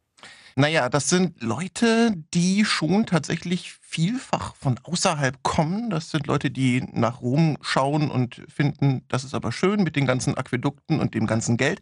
Naja, 0.57 0.89
das 0.89 1.09
sind 1.09 1.43
Leute, 1.43 2.13
die 2.33 2.65
schon 2.65 3.07
tatsächlich 3.07 3.75
vielfach 3.83 4.55
von 4.55 4.79
außerhalb 4.85 5.43
kommen. 5.43 5.91
Das 5.91 6.11
sind 6.11 6.29
Leute, 6.29 6.51
die 6.51 6.85
nach 6.93 7.23
Rom 7.23 7.59
schauen 7.61 8.09
und 8.09 8.41
finden, 8.49 9.05
das 9.09 9.25
ist 9.25 9.35
aber 9.35 9.51
schön 9.51 9.83
mit 9.83 9.97
den 9.97 10.07
ganzen 10.07 10.37
Aquädukten 10.37 11.01
und 11.01 11.15
dem 11.15 11.27
ganzen 11.27 11.57
Geld. 11.57 11.81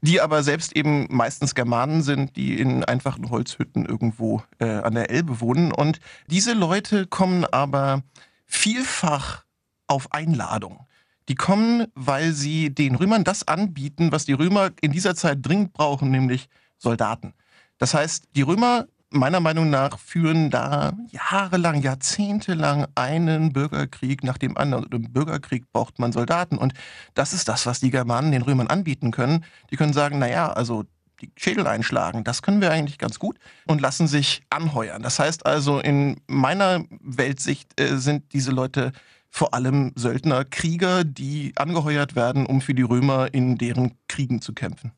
Die 0.00 0.20
aber 0.20 0.42
selbst 0.42 0.76
eben 0.76 1.06
meistens 1.10 1.54
Germanen 1.54 2.02
sind, 2.02 2.36
die 2.36 2.60
in 2.60 2.84
einfachen 2.84 3.30
Holzhütten 3.30 3.84
irgendwo 3.84 4.42
äh, 4.58 4.66
an 4.68 4.94
der 4.94 5.10
Elbe 5.10 5.40
wohnen. 5.40 5.72
Und 5.72 5.98
diese 6.28 6.52
Leute 6.52 7.06
kommen 7.06 7.44
aber 7.44 8.02
vielfach 8.46 9.44
auf 9.86 10.12
Einladung. 10.12 10.86
Die 11.28 11.34
kommen, 11.34 11.86
weil 11.94 12.32
sie 12.32 12.74
den 12.74 12.94
Römern 12.94 13.24
das 13.24 13.46
anbieten, 13.46 14.12
was 14.12 14.24
die 14.24 14.32
Römer 14.32 14.70
in 14.80 14.92
dieser 14.92 15.14
Zeit 15.14 15.38
dringend 15.42 15.72
brauchen, 15.72 16.10
nämlich 16.10 16.48
Soldaten. 16.78 17.34
Das 17.76 17.92
heißt, 17.92 18.28
die 18.34 18.42
Römer 18.42 18.86
meiner 19.10 19.40
Meinung 19.40 19.70
nach 19.70 19.98
führen 19.98 20.50
da 20.50 20.92
jahrelang, 21.10 21.80
jahrzehntelang 21.82 22.86
einen 22.94 23.52
Bürgerkrieg 23.52 24.22
nach 24.22 24.38
dem 24.38 24.56
anderen. 24.56 24.84
Und 24.84 24.94
im 24.94 25.12
Bürgerkrieg 25.12 25.70
braucht 25.72 25.98
man 25.98 26.12
Soldaten. 26.12 26.58
Und 26.58 26.74
das 27.14 27.32
ist 27.32 27.48
das, 27.48 27.66
was 27.66 27.80
die 27.80 27.90
Germanen 27.90 28.32
den 28.32 28.42
Römern 28.42 28.66
anbieten 28.66 29.10
können. 29.10 29.44
Die 29.70 29.76
können 29.76 29.92
sagen, 29.92 30.18
naja, 30.18 30.52
also 30.52 30.84
die 31.20 31.32
Schädel 31.36 31.66
einschlagen, 31.66 32.22
das 32.22 32.42
können 32.42 32.60
wir 32.60 32.70
eigentlich 32.70 32.98
ganz 32.98 33.18
gut 33.18 33.38
und 33.66 33.80
lassen 33.80 34.06
sich 34.06 34.42
anheuern. 34.50 35.02
Das 35.02 35.18
heißt 35.18 35.46
also, 35.46 35.80
in 35.80 36.20
meiner 36.28 36.84
Weltsicht 37.00 37.80
äh, 37.80 37.96
sind 37.96 38.32
diese 38.32 38.52
Leute 38.52 38.92
vor 39.30 39.52
allem 39.52 39.92
Söldner, 39.94 40.44
Krieger, 40.44 41.04
die 41.04 41.52
angeheuert 41.56 42.14
werden, 42.14 42.46
um 42.46 42.60
für 42.60 42.74
die 42.74 42.82
Römer 42.82 43.34
in 43.34 43.58
deren 43.58 43.98
Kriegen 44.08 44.40
zu 44.40 44.54
kämpfen. 44.54 44.92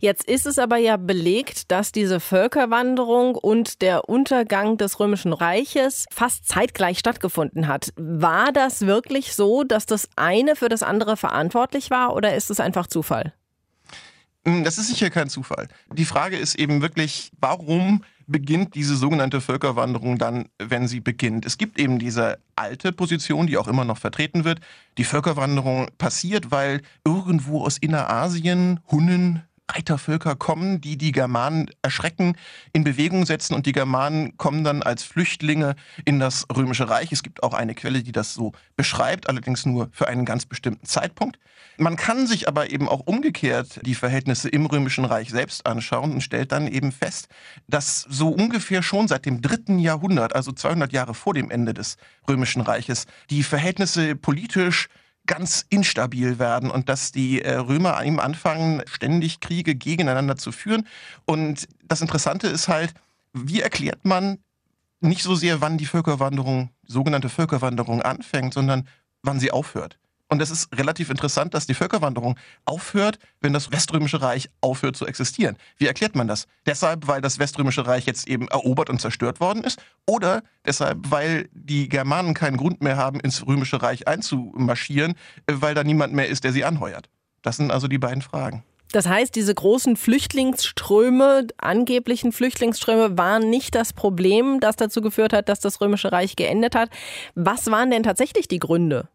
Jetzt 0.00 0.24
ist 0.24 0.46
es 0.46 0.58
aber 0.58 0.76
ja 0.76 0.96
belegt, 0.96 1.70
dass 1.70 1.92
diese 1.92 2.20
Völkerwanderung 2.20 3.34
und 3.34 3.82
der 3.82 4.08
Untergang 4.08 4.76
des 4.76 4.98
Römischen 5.00 5.32
Reiches 5.32 6.06
fast 6.10 6.46
zeitgleich 6.46 6.98
stattgefunden 6.98 7.68
hat. 7.68 7.90
War 7.96 8.52
das 8.52 8.82
wirklich 8.82 9.34
so, 9.34 9.64
dass 9.64 9.86
das 9.86 10.08
eine 10.16 10.56
für 10.56 10.68
das 10.68 10.82
andere 10.82 11.16
verantwortlich 11.16 11.90
war 11.90 12.14
oder 12.14 12.34
ist 12.34 12.50
es 12.50 12.60
einfach 12.60 12.86
Zufall? 12.86 13.32
Hm, 14.44 14.64
das 14.64 14.78
ist 14.78 14.88
sicher 14.88 15.10
kein 15.10 15.28
Zufall. 15.28 15.68
Die 15.92 16.04
Frage 16.04 16.36
ist 16.36 16.56
eben 16.56 16.82
wirklich, 16.82 17.30
warum 17.40 18.02
beginnt 18.26 18.74
diese 18.74 18.96
sogenannte 18.96 19.40
Völkerwanderung 19.40 20.18
dann, 20.18 20.48
wenn 20.58 20.88
sie 20.88 21.00
beginnt? 21.00 21.46
Es 21.46 21.58
gibt 21.58 21.78
eben 21.78 21.98
diese 21.98 22.38
alte 22.56 22.92
Position, 22.92 23.46
die 23.46 23.56
auch 23.56 23.68
immer 23.68 23.84
noch 23.84 23.98
vertreten 23.98 24.44
wird. 24.44 24.60
Die 24.98 25.04
Völkerwanderung 25.04 25.88
passiert, 25.98 26.50
weil 26.50 26.82
irgendwo 27.04 27.62
aus 27.62 27.78
Innerasien 27.78 28.80
Hunnen, 28.90 29.42
Reitervölker 29.74 30.36
kommen, 30.36 30.80
die 30.80 30.96
die 30.96 31.12
Germanen 31.12 31.70
erschrecken, 31.82 32.36
in 32.72 32.84
Bewegung 32.84 33.26
setzen 33.26 33.54
und 33.54 33.66
die 33.66 33.72
Germanen 33.72 34.36
kommen 34.36 34.64
dann 34.64 34.82
als 34.82 35.02
Flüchtlinge 35.02 35.76
in 36.04 36.18
das 36.18 36.46
Römische 36.54 36.88
Reich. 36.88 37.12
Es 37.12 37.22
gibt 37.22 37.42
auch 37.42 37.54
eine 37.54 37.74
Quelle, 37.74 38.02
die 38.02 38.12
das 38.12 38.34
so 38.34 38.52
beschreibt, 38.76 39.28
allerdings 39.28 39.66
nur 39.66 39.88
für 39.92 40.08
einen 40.08 40.24
ganz 40.24 40.46
bestimmten 40.46 40.86
Zeitpunkt. 40.86 41.38
Man 41.78 41.96
kann 41.96 42.26
sich 42.26 42.48
aber 42.48 42.70
eben 42.70 42.88
auch 42.88 43.00
umgekehrt 43.06 43.80
die 43.86 43.94
Verhältnisse 43.94 44.48
im 44.48 44.66
Römischen 44.66 45.04
Reich 45.04 45.30
selbst 45.30 45.66
anschauen 45.66 46.12
und 46.12 46.20
stellt 46.20 46.52
dann 46.52 46.68
eben 46.68 46.92
fest, 46.92 47.28
dass 47.66 48.02
so 48.02 48.28
ungefähr 48.28 48.82
schon 48.82 49.08
seit 49.08 49.24
dem 49.24 49.40
dritten 49.40 49.78
Jahrhundert, 49.78 50.34
also 50.34 50.52
200 50.52 50.92
Jahre 50.92 51.14
vor 51.14 51.34
dem 51.34 51.50
Ende 51.50 51.72
des 51.72 51.96
Römischen 52.28 52.60
Reiches, 52.60 53.06
die 53.30 53.42
Verhältnisse 53.42 54.16
politisch 54.16 54.88
ganz 55.26 55.66
instabil 55.68 56.38
werden 56.38 56.70
und 56.70 56.88
dass 56.88 57.12
die 57.12 57.42
äh, 57.42 57.54
Römer 57.54 58.02
ihm 58.02 58.18
anfangen, 58.18 58.82
ständig 58.86 59.40
Kriege 59.40 59.74
gegeneinander 59.74 60.36
zu 60.36 60.52
führen. 60.52 60.86
Und 61.24 61.68
das 61.84 62.00
Interessante 62.00 62.48
ist 62.48 62.68
halt, 62.68 62.92
wie 63.32 63.60
erklärt 63.60 64.04
man 64.04 64.38
nicht 65.00 65.22
so 65.22 65.34
sehr, 65.34 65.60
wann 65.60 65.78
die 65.78 65.86
Völkerwanderung, 65.86 66.70
sogenannte 66.86 67.28
Völkerwanderung 67.28 68.02
anfängt, 68.02 68.54
sondern 68.54 68.88
wann 69.22 69.40
sie 69.40 69.50
aufhört. 69.50 69.98
Und 70.32 70.40
es 70.40 70.50
ist 70.50 70.74
relativ 70.74 71.10
interessant, 71.10 71.52
dass 71.52 71.66
die 71.66 71.74
Völkerwanderung 71.74 72.38
aufhört, 72.64 73.18
wenn 73.42 73.52
das 73.52 73.70
Weströmische 73.70 74.22
Reich 74.22 74.48
aufhört 74.62 74.96
zu 74.96 75.06
existieren. 75.06 75.58
Wie 75.76 75.86
erklärt 75.86 76.16
man 76.16 76.26
das? 76.26 76.46
Deshalb, 76.64 77.06
weil 77.06 77.20
das 77.20 77.38
Weströmische 77.38 77.86
Reich 77.86 78.06
jetzt 78.06 78.26
eben 78.26 78.48
erobert 78.48 78.88
und 78.88 78.98
zerstört 78.98 79.40
worden 79.40 79.62
ist? 79.62 79.78
Oder 80.06 80.42
deshalb, 80.64 81.00
weil 81.10 81.50
die 81.52 81.90
Germanen 81.90 82.32
keinen 82.32 82.56
Grund 82.56 82.80
mehr 82.80 82.96
haben, 82.96 83.20
ins 83.20 83.46
Römische 83.46 83.82
Reich 83.82 84.08
einzumarschieren, 84.08 85.16
weil 85.46 85.74
da 85.74 85.84
niemand 85.84 86.14
mehr 86.14 86.30
ist, 86.30 86.44
der 86.44 86.54
sie 86.54 86.64
anheuert? 86.64 87.10
Das 87.42 87.58
sind 87.58 87.70
also 87.70 87.86
die 87.86 87.98
beiden 87.98 88.22
Fragen. 88.22 88.64
Das 88.92 89.06
heißt, 89.06 89.34
diese 89.34 89.54
großen 89.54 89.96
Flüchtlingsströme, 89.96 91.48
angeblichen 91.58 92.32
Flüchtlingsströme, 92.32 93.18
waren 93.18 93.50
nicht 93.50 93.74
das 93.74 93.92
Problem, 93.92 94.60
das 94.60 94.76
dazu 94.76 95.02
geführt 95.02 95.34
hat, 95.34 95.50
dass 95.50 95.60
das 95.60 95.82
Römische 95.82 96.10
Reich 96.10 96.36
geendet 96.36 96.74
hat. 96.74 96.88
Was 97.34 97.70
waren 97.70 97.90
denn 97.90 98.02
tatsächlich 98.02 98.48
die 98.48 98.60
Gründe? 98.60 99.08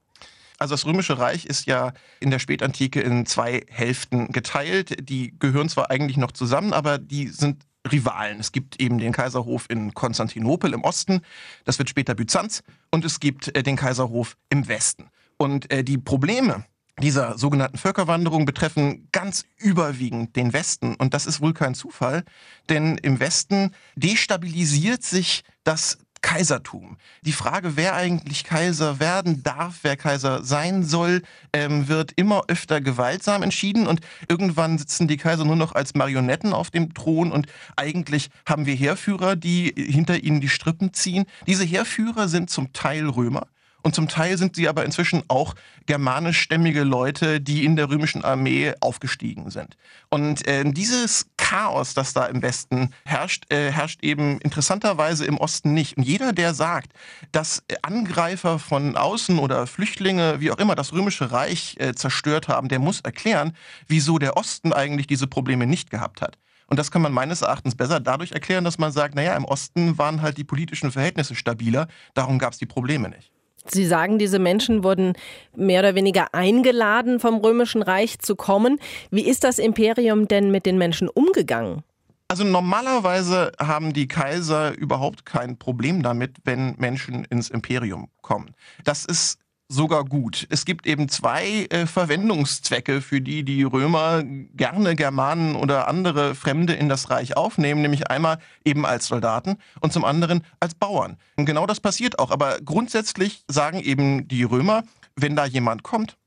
Also 0.57 0.73
das 0.73 0.85
Römische 0.85 1.19
Reich 1.19 1.45
ist 1.45 1.67
ja 1.67 1.93
in 2.19 2.31
der 2.31 2.39
Spätantike 2.39 2.99
in 2.99 3.25
zwei 3.25 3.63
Hälften 3.69 4.31
geteilt. 4.31 5.07
Die 5.07 5.37
gehören 5.37 5.69
zwar 5.69 5.91
eigentlich 5.91 6.17
noch 6.17 6.31
zusammen, 6.31 6.73
aber 6.73 6.97
die 6.97 7.27
sind 7.27 7.63
Rivalen. 7.91 8.39
Es 8.39 8.51
gibt 8.51 8.81
eben 8.81 8.97
den 8.97 9.13
Kaiserhof 9.13 9.65
in 9.69 9.93
Konstantinopel 9.93 10.73
im 10.73 10.83
Osten, 10.83 11.21
das 11.65 11.79
wird 11.79 11.89
später 11.89 12.15
Byzanz, 12.15 12.63
und 12.91 13.05
es 13.05 13.19
gibt 13.19 13.55
äh, 13.55 13.63
den 13.63 13.75
Kaiserhof 13.75 14.35
im 14.49 14.67
Westen. 14.67 15.09
Und 15.37 15.71
äh, 15.71 15.83
die 15.83 15.97
Probleme 15.97 16.65
dieser 16.99 17.37
sogenannten 17.37 17.77
Völkerwanderung 17.77 18.45
betreffen 18.45 19.07
ganz 19.11 19.45
überwiegend 19.57 20.35
den 20.35 20.51
Westen. 20.51 20.95
Und 20.95 21.13
das 21.13 21.27
ist 21.27 21.41
wohl 21.41 21.53
kein 21.53 21.75
Zufall, 21.75 22.23
denn 22.69 22.97
im 22.97 23.19
Westen 23.19 23.71
destabilisiert 23.95 25.03
sich 25.03 25.43
das 25.63 25.99
Kaisertum. 26.21 26.97
Die 27.21 27.31
Frage, 27.31 27.75
wer 27.75 27.95
eigentlich 27.95 28.43
Kaiser 28.43 28.99
werden 28.99 29.43
darf, 29.43 29.79
wer 29.81 29.97
Kaiser 29.97 30.43
sein 30.43 30.83
soll, 30.83 31.21
ähm, 31.53 31.87
wird 31.87 32.11
immer 32.15 32.43
öfter 32.47 32.81
gewaltsam 32.81 33.43
entschieden 33.43 33.87
und 33.87 34.01
irgendwann 34.27 34.77
sitzen 34.77 35.07
die 35.07 35.17
Kaiser 35.17 35.45
nur 35.45 35.55
noch 35.55 35.73
als 35.73 35.95
Marionetten 35.95 36.53
auf 36.53 36.69
dem 36.69 36.93
Thron 36.93 37.31
und 37.31 37.47
eigentlich 37.75 38.29
haben 38.47 38.65
wir 38.65 38.75
Heerführer, 38.75 39.35
die 39.35 39.73
hinter 39.75 40.23
ihnen 40.23 40.41
die 40.41 40.49
Strippen 40.49 40.93
ziehen. 40.93 41.25
Diese 41.45 41.63
Heerführer 41.63 42.27
sind 42.27 42.49
zum 42.49 42.73
Teil 42.73 43.07
Römer 43.07 43.47
Und 43.83 43.95
zum 43.95 44.07
Teil 44.07 44.37
sind 44.37 44.55
sie 44.55 44.67
aber 44.67 44.85
inzwischen 44.85 45.23
auch 45.27 45.55
germanischstämmige 45.85 46.83
Leute, 46.83 47.39
die 47.39 47.63
in 47.63 47.75
der 47.75 47.89
römischen 47.89 48.23
Armee 48.23 48.73
aufgestiegen 48.81 49.49
sind. 49.49 49.77
Und 50.09 50.45
äh, 50.47 50.63
dieses 50.65 51.27
Chaos, 51.37 51.93
das 51.93 52.13
da 52.13 52.25
im 52.25 52.41
Westen 52.41 52.93
herrscht, 53.05 53.51
äh, 53.51 53.71
herrscht 53.71 54.03
eben 54.03 54.39
interessanterweise 54.39 55.25
im 55.25 55.37
Osten 55.37 55.73
nicht. 55.73 55.97
Und 55.97 56.03
jeder, 56.03 56.33
der 56.33 56.53
sagt, 56.53 56.91
dass 57.31 57.63
Angreifer 57.81 58.59
von 58.59 58.97
außen 58.97 59.39
oder 59.39 59.67
Flüchtlinge, 59.67 60.41
wie 60.41 60.51
auch 60.51 60.57
immer, 60.57 60.75
das 60.75 60.91
römische 60.91 61.31
Reich 61.31 61.77
äh, 61.79 61.93
zerstört 61.93 62.47
haben, 62.47 62.67
der 62.67 62.79
muss 62.79 63.01
erklären, 63.01 63.53
wieso 63.87 64.19
der 64.19 64.35
Osten 64.35 64.73
eigentlich 64.73 65.07
diese 65.07 65.27
Probleme 65.27 65.65
nicht 65.65 65.89
gehabt 65.89 66.21
hat. 66.21 66.37
Und 66.67 66.77
das 66.77 66.91
kann 66.91 67.01
man 67.01 67.13
meines 67.13 67.41
Erachtens 67.41 67.75
besser 67.75 68.01
dadurch 68.01 68.33
erklären, 68.33 68.65
dass 68.65 68.77
man 68.77 68.91
sagt, 68.91 69.15
naja, 69.15 69.35
im 69.35 69.45
Osten 69.45 69.97
waren 69.97 70.21
halt 70.21 70.37
die 70.37 70.43
politischen 70.43 70.91
Verhältnisse 70.91 71.35
stabiler, 71.35 71.87
darum 72.13 72.39
gab 72.39 72.51
es 72.51 72.59
die 72.59 72.65
Probleme 72.65 73.07
nicht. 73.07 73.31
Sie 73.71 73.85
sagen, 73.85 74.19
diese 74.19 74.39
Menschen 74.39 74.83
wurden 74.83 75.13
mehr 75.55 75.79
oder 75.79 75.95
weniger 75.95 76.33
eingeladen, 76.33 77.19
vom 77.19 77.37
Römischen 77.37 77.81
Reich 77.81 78.19
zu 78.19 78.35
kommen. 78.35 78.79
Wie 79.11 79.27
ist 79.27 79.43
das 79.43 79.59
Imperium 79.59 80.27
denn 80.27 80.51
mit 80.51 80.65
den 80.65 80.77
Menschen 80.77 81.09
umgegangen? 81.09 81.83
Also 82.29 82.43
normalerweise 82.43 83.53
haben 83.57 83.93
die 83.93 84.07
Kaiser 84.07 84.77
überhaupt 84.77 85.25
kein 85.25 85.57
Problem 85.57 86.03
damit, 86.03 86.35
wenn 86.43 86.75
Menschen 86.77 87.23
ins 87.25 87.49
Imperium 87.49 88.09
kommen. 88.21 88.53
Das 88.83 89.05
ist 89.05 89.39
sogar 89.69 90.05
gut. 90.05 90.47
Es 90.49 90.65
gibt 90.65 90.87
eben 90.87 91.09
zwei 91.09 91.67
äh, 91.69 91.85
Verwendungszwecke, 91.85 93.01
für 93.01 93.21
die 93.21 93.43
die 93.43 93.63
Römer 93.63 94.23
gerne 94.23 94.95
Germanen 94.95 95.55
oder 95.55 95.87
andere 95.87 96.35
Fremde 96.35 96.73
in 96.73 96.89
das 96.89 97.09
Reich 97.09 97.35
aufnehmen, 97.35 97.81
nämlich 97.81 98.09
einmal 98.09 98.39
eben 98.63 98.85
als 98.85 99.07
Soldaten 99.07 99.57
und 99.81 99.91
zum 99.91 100.05
anderen 100.05 100.43
als 100.59 100.73
Bauern. 100.73 101.17
Und 101.35 101.45
genau 101.45 101.65
das 101.65 101.79
passiert 101.79 102.19
auch. 102.19 102.31
Aber 102.31 102.59
grundsätzlich 102.63 103.43
sagen 103.47 103.79
eben 103.79 104.27
die 104.27 104.43
Römer, 104.43 104.83
wenn 105.15 105.35
da 105.35 105.45
jemand 105.45 105.83
kommt 105.83 106.17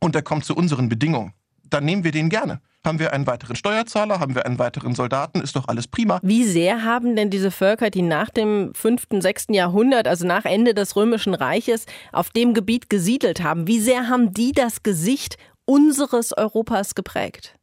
und 0.00 0.14
der 0.14 0.22
kommt 0.22 0.44
zu 0.44 0.54
unseren 0.54 0.88
Bedingungen, 0.88 1.32
dann 1.70 1.84
nehmen 1.84 2.04
wir 2.04 2.12
den 2.12 2.28
gerne. 2.28 2.60
Haben 2.84 2.98
wir 2.98 3.14
einen 3.14 3.26
weiteren 3.26 3.56
Steuerzahler, 3.56 4.20
haben 4.20 4.34
wir 4.34 4.44
einen 4.44 4.58
weiteren 4.58 4.94
Soldaten, 4.94 5.40
ist 5.40 5.56
doch 5.56 5.68
alles 5.68 5.88
prima. 5.88 6.20
Wie 6.22 6.44
sehr 6.44 6.84
haben 6.84 7.16
denn 7.16 7.30
diese 7.30 7.50
Völker, 7.50 7.88
die 7.90 8.02
nach 8.02 8.28
dem 8.28 8.74
5., 8.74 9.06
6. 9.20 9.46
Jahrhundert, 9.50 10.06
also 10.06 10.26
nach 10.26 10.44
Ende 10.44 10.74
des 10.74 10.94
Römischen 10.94 11.34
Reiches, 11.34 11.86
auf 12.12 12.30
dem 12.30 12.52
Gebiet 12.52 12.90
gesiedelt 12.90 13.42
haben, 13.42 13.66
wie 13.66 13.80
sehr 13.80 14.08
haben 14.08 14.34
die 14.34 14.52
das 14.52 14.82
Gesicht 14.82 15.38
unseres 15.64 16.36
Europas 16.36 16.94
geprägt? 16.94 17.56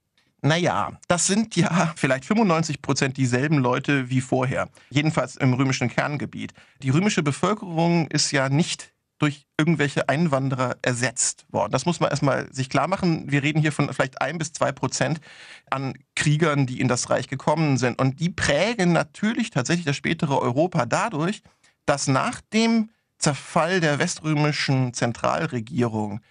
Naja, 0.44 0.94
das 1.08 1.28
sind 1.28 1.56
ja 1.56 1.94
vielleicht 1.96 2.26
95 2.26 2.82
Prozent 2.82 3.18
dieselben 3.18 3.60
Leute 3.60 4.10
wie 4.10 4.22
vorher. 4.22 4.70
Jedenfalls 4.90 5.36
im 5.36 5.54
römischen 5.54 5.88
Kerngebiet. 5.88 6.54
Die 6.82 6.90
römische 6.90 7.22
Bevölkerung 7.22 8.08
ist 8.08 8.32
ja 8.32 8.50
nicht 8.50 8.91
durch 9.22 9.46
irgendwelche 9.58 10.10
Einwanderer 10.10 10.78
ersetzt 10.82 11.46
worden. 11.50 11.72
Das 11.72 11.86
muss 11.86 12.00
man 12.00 12.10
erstmal 12.10 12.52
sich 12.52 12.70
klar 12.70 12.88
machen. 12.88 13.32
Wir 13.32 13.44
reden 13.44 13.62
hier 13.62 13.72
von 13.72 13.94
vielleicht 13.94 14.20
ein 14.20 14.40
bis 14.40 14.52
zwei 14.52 14.72
Prozent 14.72 15.22
an 15.70 15.94
Kriegern, 16.16 16.66
die 16.66 16.82
in 16.82 16.88
das 16.88 17.12
Reich 17.12 17.28
gekommen 17.28 17.78
sind. 17.78 18.00
Und 18.00 18.20
die 18.20 18.30
prägen 18.30 18.94
natürlich 18.94 19.52
tatsächlich 19.52 19.86
das 19.86 19.96
spätere 19.96 20.40
Europa 20.40 20.88
dadurch, 20.88 21.44
dass 21.86 22.08
nach 22.08 22.42
dem 22.54 22.90
Zerfall 23.20 23.80
der 23.80 24.00
weströmischen 24.00 24.96
Zentralregierung 24.96 26.22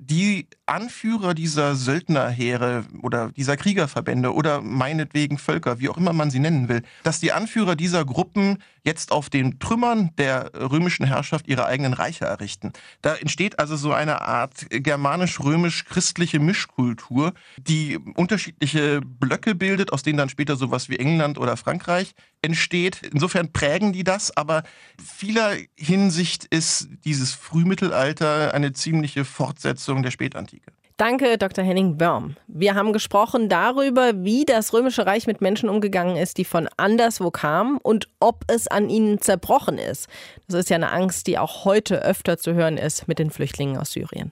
die 0.00 0.48
Anführer 0.64 1.34
dieser 1.34 1.74
Söldnerheere 1.74 2.84
oder 3.02 3.32
dieser 3.32 3.58
Kriegerverbände 3.58 4.32
oder 4.32 4.62
meinetwegen 4.62 5.36
Völker, 5.36 5.78
wie 5.78 5.90
auch 5.90 5.98
immer 5.98 6.14
man 6.14 6.30
sie 6.30 6.38
nennen 6.38 6.68
will, 6.70 6.82
dass 7.02 7.20
die 7.20 7.32
Anführer 7.32 7.76
dieser 7.76 8.06
Gruppen 8.06 8.58
jetzt 8.82 9.12
auf 9.12 9.28
den 9.28 9.58
Trümmern 9.58 10.10
der 10.16 10.52
römischen 10.54 11.04
Herrschaft 11.04 11.46
ihre 11.48 11.66
eigenen 11.66 11.92
Reiche 11.92 12.24
errichten. 12.24 12.72
Da 13.02 13.14
entsteht 13.14 13.58
also 13.58 13.76
so 13.76 13.92
eine 13.92 14.22
Art 14.22 14.66
germanisch-römisch-christliche 14.70 16.38
Mischkultur, 16.38 17.34
die 17.58 17.98
unterschiedliche 17.98 19.02
Blöcke 19.02 19.54
bildet, 19.54 19.92
aus 19.92 20.02
denen 20.02 20.16
dann 20.16 20.30
später 20.30 20.56
sowas 20.56 20.88
wie 20.88 20.98
England 20.98 21.36
oder 21.36 21.58
Frankreich 21.58 22.14
entsteht. 22.42 23.02
Insofern 23.12 23.52
prägen 23.52 23.92
die 23.92 24.04
das, 24.04 24.36
aber 24.36 24.62
vieler 25.02 25.56
Hinsicht 25.76 26.44
ist 26.46 26.88
dieses 27.04 27.32
Frühmittelalter 27.34 28.54
eine 28.54 28.72
ziemliche 28.72 29.24
Fortsetzung 29.24 30.02
der 30.02 30.10
Spätantike. 30.10 30.72
Danke, 31.00 31.38
Dr. 31.38 31.64
Henning 31.64 31.96
Börm. 31.96 32.36
Wir 32.46 32.74
haben 32.74 32.92
gesprochen 32.92 33.48
darüber, 33.48 34.12
wie 34.22 34.44
das 34.44 34.74
Römische 34.74 35.06
Reich 35.06 35.26
mit 35.26 35.40
Menschen 35.40 35.70
umgegangen 35.70 36.16
ist, 36.16 36.36
die 36.36 36.44
von 36.44 36.68
anderswo 36.76 37.30
kamen 37.30 37.78
und 37.78 38.08
ob 38.20 38.44
es 38.48 38.68
an 38.68 38.90
ihnen 38.90 39.18
zerbrochen 39.18 39.78
ist. 39.78 40.08
Das 40.46 40.60
ist 40.60 40.68
ja 40.68 40.76
eine 40.76 40.92
Angst, 40.92 41.26
die 41.26 41.38
auch 41.38 41.64
heute 41.64 42.02
öfter 42.04 42.36
zu 42.36 42.52
hören 42.52 42.76
ist 42.76 43.08
mit 43.08 43.18
den 43.18 43.30
Flüchtlingen 43.30 43.78
aus 43.78 43.92
Syrien. 43.92 44.30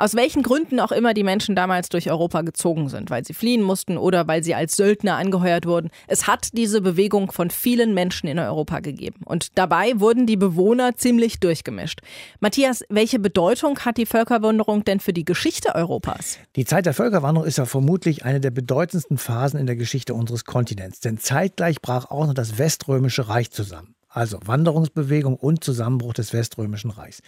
Aus 0.00 0.14
welchen 0.14 0.42
Gründen 0.42 0.80
auch 0.80 0.92
immer 0.92 1.12
die 1.12 1.22
Menschen 1.22 1.54
damals 1.54 1.90
durch 1.90 2.10
Europa 2.10 2.40
gezogen 2.40 2.88
sind, 2.88 3.10
weil 3.10 3.22
sie 3.22 3.34
fliehen 3.34 3.60
mussten 3.60 3.98
oder 3.98 4.26
weil 4.26 4.42
sie 4.42 4.54
als 4.54 4.74
Söldner 4.74 5.16
angeheuert 5.16 5.66
wurden. 5.66 5.90
Es 6.06 6.26
hat 6.26 6.48
diese 6.54 6.80
Bewegung 6.80 7.30
von 7.30 7.50
vielen 7.50 7.92
Menschen 7.92 8.26
in 8.26 8.38
Europa 8.38 8.80
gegeben. 8.80 9.20
Und 9.26 9.58
dabei 9.58 10.00
wurden 10.00 10.24
die 10.24 10.38
Bewohner 10.38 10.96
ziemlich 10.96 11.38
durchgemischt. 11.38 12.00
Matthias, 12.40 12.82
welche 12.88 13.18
Bedeutung 13.18 13.78
hat 13.80 13.98
die 13.98 14.06
Völkerwanderung 14.06 14.84
denn 14.84 15.00
für 15.00 15.12
die 15.12 15.26
Geschichte 15.26 15.74
Europas? 15.74 16.38
Die 16.56 16.64
Zeit 16.64 16.86
der 16.86 16.94
Völkerwanderung 16.94 17.46
ist 17.46 17.58
ja 17.58 17.66
vermutlich 17.66 18.24
eine 18.24 18.40
der 18.40 18.52
bedeutendsten 18.52 19.18
Phasen 19.18 19.60
in 19.60 19.66
der 19.66 19.76
Geschichte 19.76 20.14
unseres 20.14 20.46
Kontinents. 20.46 21.00
Denn 21.00 21.18
zeitgleich 21.18 21.82
brach 21.82 22.10
auch 22.10 22.26
noch 22.26 22.32
das 22.32 22.56
Weströmische 22.56 23.28
Reich 23.28 23.50
zusammen. 23.50 23.94
Also 24.12 24.40
Wanderungsbewegung 24.44 25.36
und 25.36 25.62
Zusammenbruch 25.62 26.14
des 26.14 26.32
Weströmischen 26.32 26.90
Reichs. 26.90 27.20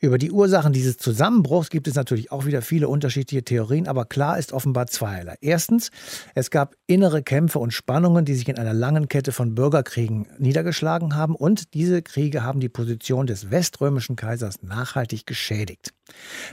Über 0.00 0.18
die 0.18 0.32
Ursachen 0.32 0.72
dieses 0.72 0.96
Zusammenbruchs 0.96 1.70
gibt 1.70 1.86
es 1.86 1.94
natürlich 1.94 2.32
auch 2.32 2.44
wieder 2.44 2.60
viele 2.60 2.88
unterschiedliche 2.88 3.44
Theorien, 3.44 3.86
aber 3.86 4.04
klar 4.04 4.36
ist 4.36 4.52
offenbar 4.52 4.88
zweierlei. 4.88 5.36
Erstens, 5.40 5.92
es 6.34 6.50
gab 6.50 6.74
innere 6.88 7.22
Kämpfe 7.22 7.60
und 7.60 7.72
Spannungen, 7.72 8.24
die 8.24 8.34
sich 8.34 8.48
in 8.48 8.58
einer 8.58 8.74
langen 8.74 9.08
Kette 9.08 9.30
von 9.30 9.54
Bürgerkriegen 9.54 10.26
niedergeschlagen 10.38 11.14
haben 11.14 11.36
und 11.36 11.72
diese 11.72 12.02
Kriege 12.02 12.42
haben 12.42 12.58
die 12.58 12.68
Position 12.68 13.28
des 13.28 13.52
weströmischen 13.52 14.16
Kaisers 14.16 14.62
nachhaltig 14.62 15.26
geschädigt. 15.26 15.94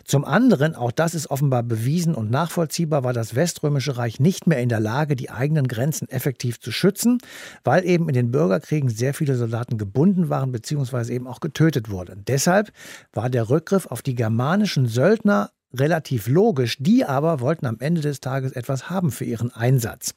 Zum 0.05 0.23
anderen, 0.23 0.75
auch 0.75 0.91
das 0.91 1.13
ist 1.13 1.29
offenbar 1.29 1.63
bewiesen 1.63 2.15
und 2.15 2.31
nachvollziehbar, 2.31 3.03
war 3.03 3.13
das 3.13 3.35
Weströmische 3.35 3.97
Reich 3.97 4.19
nicht 4.19 4.47
mehr 4.47 4.59
in 4.59 4.69
der 4.69 4.79
Lage, 4.79 5.15
die 5.15 5.29
eigenen 5.29 5.67
Grenzen 5.67 6.07
effektiv 6.09 6.59
zu 6.59 6.71
schützen, 6.71 7.17
weil 7.63 7.85
eben 7.85 8.07
in 8.07 8.13
den 8.13 8.31
Bürgerkriegen 8.31 8.89
sehr 8.89 9.13
viele 9.13 9.35
Soldaten 9.35 9.70
gebunden 9.77 10.29
waren 10.29 10.51
bzw. 10.51 11.13
eben 11.13 11.27
auch 11.27 11.39
getötet 11.39 11.89
wurden. 11.89 12.23
Deshalb 12.27 12.71
war 13.13 13.29
der 13.29 13.49
Rückgriff 13.49 13.87
auf 13.87 14.01
die 14.01 14.15
germanischen 14.15 14.87
Söldner 14.87 15.51
relativ 15.73 16.27
logisch. 16.27 16.77
Die 16.79 17.05
aber 17.05 17.39
wollten 17.39 17.65
am 17.65 17.77
Ende 17.79 18.01
des 18.01 18.19
Tages 18.19 18.51
etwas 18.51 18.89
haben 18.89 19.11
für 19.11 19.25
ihren 19.25 19.51
Einsatz. 19.51 20.13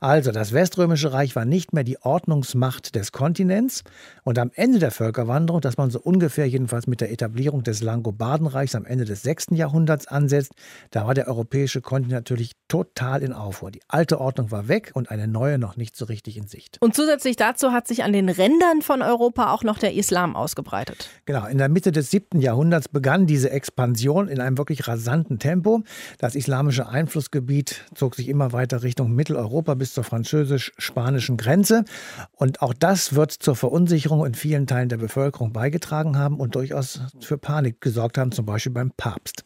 Also 0.00 0.32
das 0.32 0.52
Weströmische 0.52 1.12
Reich 1.12 1.34
war 1.34 1.44
nicht 1.44 1.72
mehr 1.72 1.84
die 1.84 2.00
Ordnungsmacht 2.02 2.94
des 2.94 3.12
Kontinents 3.12 3.82
und 4.24 4.38
am 4.38 4.50
Ende 4.54 4.78
der 4.78 4.90
Völkerwanderung, 4.90 5.60
dass 5.60 5.76
man 5.76 5.90
so 5.90 6.00
ungefähr 6.00 6.48
jedenfalls 6.48 6.86
mit 6.86 7.00
der 7.00 7.10
Etablierung 7.10 7.62
des 7.62 7.82
Langobardenreichs 7.82 8.74
am 8.74 8.84
Ende 8.84 9.04
des 9.04 9.22
6. 9.22 9.46
Jahrhunderts 9.52 10.06
ansetzt, 10.06 10.52
da 10.90 11.06
war 11.06 11.14
der 11.14 11.28
europäische 11.28 11.80
Kontinent 11.80 12.12
natürlich 12.28 12.52
total 12.68 13.22
in 13.22 13.32
Aufruhr. 13.32 13.70
Die 13.70 13.80
alte 13.88 14.20
Ordnung 14.20 14.50
war 14.50 14.68
weg 14.68 14.92
und 14.94 15.10
eine 15.10 15.26
neue 15.26 15.58
noch 15.58 15.76
nicht 15.76 15.96
so 15.96 16.04
richtig 16.04 16.36
in 16.36 16.46
Sicht. 16.46 16.76
Und 16.80 16.94
zusätzlich 16.94 17.36
dazu 17.36 17.72
hat 17.72 17.88
sich 17.88 18.04
an 18.04 18.12
den 18.12 18.28
Rändern 18.28 18.82
von 18.82 19.02
Europa 19.02 19.52
auch 19.52 19.64
noch 19.64 19.78
der 19.78 19.94
Islam 19.94 20.36
ausgebreitet. 20.36 21.08
Genau, 21.24 21.46
in 21.46 21.58
der 21.58 21.68
Mitte 21.68 21.92
des 21.92 22.10
7. 22.10 22.40
Jahrhunderts 22.40 22.88
begann 22.88 23.26
diese 23.26 23.50
Expansion 23.50 24.28
in 24.28 24.40
einem 24.40 24.58
wirklich 24.58 24.86
rasanten 24.86 24.97
Tempo. 25.38 25.82
Das 26.18 26.34
islamische 26.34 26.88
Einflussgebiet 26.88 27.84
zog 27.94 28.14
sich 28.14 28.28
immer 28.28 28.52
weiter 28.52 28.82
Richtung 28.82 29.14
Mitteleuropa 29.14 29.74
bis 29.74 29.94
zur 29.94 30.04
französisch-spanischen 30.04 31.36
Grenze. 31.36 31.84
Und 32.32 32.62
auch 32.62 32.74
das 32.74 33.14
wird 33.14 33.32
zur 33.32 33.56
Verunsicherung 33.56 34.24
in 34.26 34.34
vielen 34.34 34.66
Teilen 34.66 34.88
der 34.88 34.96
Bevölkerung 34.96 35.52
beigetragen 35.52 36.18
haben 36.18 36.38
und 36.38 36.54
durchaus 36.54 37.00
für 37.20 37.38
Panik 37.38 37.80
gesorgt 37.80 38.18
haben, 38.18 38.32
zum 38.32 38.46
Beispiel 38.46 38.72
beim 38.72 38.92
Papst. 38.96 39.44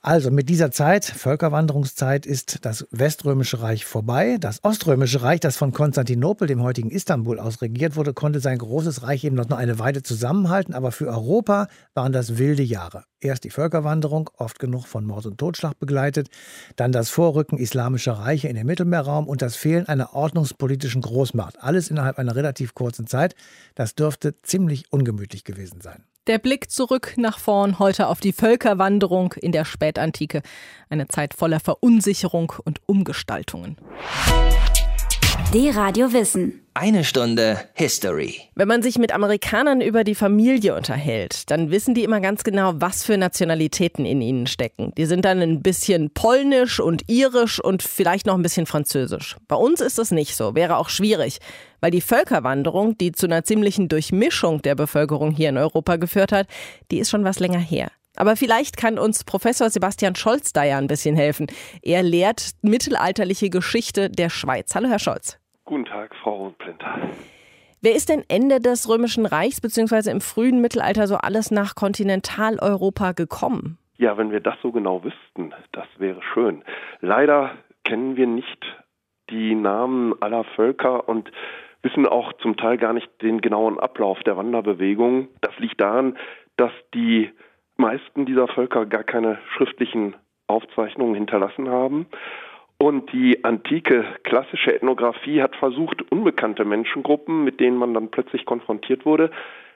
Also 0.00 0.30
mit 0.30 0.48
dieser 0.48 0.70
Zeit, 0.70 1.04
Völkerwanderungszeit, 1.04 2.26
ist 2.26 2.64
das 2.64 2.86
Weströmische 2.90 3.60
Reich 3.60 3.84
vorbei. 3.84 4.36
Das 4.40 4.62
Oströmische 4.62 5.22
Reich, 5.22 5.40
das 5.40 5.56
von 5.56 5.72
Konstantinopel, 5.72 6.48
dem 6.48 6.62
heutigen 6.62 6.90
Istanbul, 6.90 7.38
aus 7.38 7.62
regiert 7.62 7.96
wurde, 7.96 8.12
konnte 8.12 8.40
sein 8.40 8.58
großes 8.58 9.02
Reich 9.02 9.24
eben 9.24 9.36
noch 9.36 9.48
eine 9.50 9.78
Weile 9.78 10.02
zusammenhalten. 10.02 10.74
Aber 10.74 10.92
für 10.92 11.08
Europa 11.08 11.68
waren 11.94 12.12
das 12.12 12.38
wilde 12.38 12.62
Jahre. 12.62 13.04
Erst 13.20 13.44
die 13.44 13.50
Völkerwanderung, 13.50 14.28
oft 14.36 14.58
genug 14.58 14.86
von 14.94 15.06
Mord 15.06 15.26
und 15.26 15.38
Totschlag 15.38 15.76
begleitet, 15.80 16.28
dann 16.76 16.92
das 16.92 17.10
Vorrücken 17.10 17.58
islamischer 17.58 18.12
Reiche 18.12 18.46
in 18.46 18.54
den 18.54 18.64
Mittelmeerraum 18.64 19.26
und 19.26 19.42
das 19.42 19.56
Fehlen 19.56 19.88
einer 19.88 20.14
ordnungspolitischen 20.14 21.02
Großmacht. 21.02 21.60
Alles 21.60 21.90
innerhalb 21.90 22.16
einer 22.16 22.36
relativ 22.36 22.74
kurzen 22.74 23.08
Zeit. 23.08 23.34
Das 23.74 23.96
dürfte 23.96 24.40
ziemlich 24.42 24.92
ungemütlich 24.92 25.42
gewesen 25.42 25.80
sein. 25.80 26.04
Der 26.28 26.38
Blick 26.38 26.70
zurück 26.70 27.14
nach 27.16 27.40
vorn 27.40 27.80
heute 27.80 28.06
auf 28.06 28.20
die 28.20 28.32
Völkerwanderung 28.32 29.32
in 29.32 29.50
der 29.50 29.64
Spätantike. 29.64 30.42
Eine 30.88 31.08
Zeit 31.08 31.34
voller 31.34 31.58
Verunsicherung 31.58 32.52
und 32.64 32.78
Umgestaltungen. 32.86 33.76
D-Radio 35.54 36.12
Wissen. 36.12 36.66
Eine 36.74 37.04
Stunde 37.04 37.60
History. 37.74 38.40
Wenn 38.56 38.66
man 38.66 38.82
sich 38.82 38.98
mit 38.98 39.14
Amerikanern 39.14 39.80
über 39.80 40.02
die 40.02 40.16
Familie 40.16 40.74
unterhält, 40.74 41.48
dann 41.50 41.70
wissen 41.70 41.94
die 41.94 42.02
immer 42.02 42.20
ganz 42.20 42.42
genau, 42.42 42.72
was 42.74 43.04
für 43.04 43.16
Nationalitäten 43.16 44.04
in 44.04 44.20
ihnen 44.20 44.48
stecken. 44.48 44.92
Die 44.96 45.06
sind 45.06 45.24
dann 45.24 45.40
ein 45.40 45.62
bisschen 45.62 46.12
polnisch 46.12 46.80
und 46.80 47.08
irisch 47.08 47.60
und 47.60 47.84
vielleicht 47.84 48.26
noch 48.26 48.34
ein 48.34 48.42
bisschen 48.42 48.66
französisch. 48.66 49.36
Bei 49.46 49.54
uns 49.54 49.80
ist 49.80 49.98
das 49.98 50.10
nicht 50.10 50.34
so, 50.34 50.56
wäre 50.56 50.76
auch 50.76 50.88
schwierig, 50.88 51.38
weil 51.80 51.92
die 51.92 52.00
Völkerwanderung, 52.00 52.98
die 52.98 53.12
zu 53.12 53.26
einer 53.26 53.44
ziemlichen 53.44 53.88
Durchmischung 53.88 54.60
der 54.62 54.74
Bevölkerung 54.74 55.30
hier 55.30 55.50
in 55.50 55.58
Europa 55.58 55.96
geführt 55.96 56.32
hat, 56.32 56.48
die 56.90 56.98
ist 56.98 57.10
schon 57.10 57.22
was 57.22 57.38
länger 57.38 57.60
her. 57.60 57.92
Aber 58.16 58.36
vielleicht 58.36 58.76
kann 58.76 58.98
uns 58.98 59.24
Professor 59.24 59.70
Sebastian 59.70 60.14
Scholz 60.14 60.52
da 60.52 60.64
ja 60.64 60.78
ein 60.78 60.86
bisschen 60.86 61.16
helfen. 61.16 61.46
Er 61.82 62.02
lehrt 62.02 62.52
mittelalterliche 62.62 63.50
Geschichte 63.50 64.08
der 64.10 64.30
Schweiz. 64.30 64.74
Hallo, 64.74 64.88
Herr 64.88 64.98
Scholz. 64.98 65.38
Guten 65.64 65.86
Tag, 65.86 66.14
Frau 66.22 66.44
Rundplinter. 66.44 67.10
Wer 67.80 67.94
ist 67.94 68.08
denn 68.08 68.22
Ende 68.28 68.60
des 68.60 68.88
Römischen 68.88 69.26
Reichs 69.26 69.60
bzw. 69.60 70.10
im 70.10 70.20
frühen 70.20 70.60
Mittelalter 70.60 71.06
so 71.06 71.16
alles 71.16 71.50
nach 71.50 71.74
Kontinentaleuropa 71.74 73.12
gekommen? 73.12 73.78
Ja, 73.96 74.16
wenn 74.16 74.30
wir 74.30 74.40
das 74.40 74.54
so 74.62 74.72
genau 74.72 75.04
wüssten, 75.04 75.52
das 75.72 75.86
wäre 75.98 76.20
schön. 76.32 76.64
Leider 77.00 77.52
kennen 77.84 78.16
wir 78.16 78.26
nicht 78.26 78.64
die 79.30 79.54
Namen 79.54 80.14
aller 80.20 80.44
Völker 80.56 81.08
und 81.08 81.30
wissen 81.82 82.06
auch 82.06 82.32
zum 82.34 82.56
Teil 82.56 82.78
gar 82.78 82.92
nicht 82.92 83.08
den 83.22 83.40
genauen 83.40 83.78
Ablauf 83.78 84.18
der 84.22 84.36
Wanderbewegung. 84.36 85.28
Das 85.40 85.52
liegt 85.58 85.80
daran, 85.80 86.16
dass 86.56 86.72
die 86.94 87.30
meisten 87.76 88.26
dieser 88.26 88.48
Völker 88.48 88.86
gar 88.86 89.04
keine 89.04 89.38
schriftlichen 89.56 90.14
Aufzeichnungen 90.46 91.14
hinterlassen 91.14 91.68
haben 91.68 92.06
und 92.78 93.12
die 93.12 93.44
antike 93.44 94.04
klassische 94.24 94.74
Ethnographie 94.74 95.40
hat 95.42 95.56
versucht, 95.56 96.02
unbekannte 96.10 96.64
Menschengruppen, 96.64 97.44
mit 97.44 97.60
denen 97.60 97.76
man 97.76 97.94
dann 97.94 98.10
plötzlich 98.10 98.44
konfrontiert 98.44 99.06
wurde, 99.06 99.30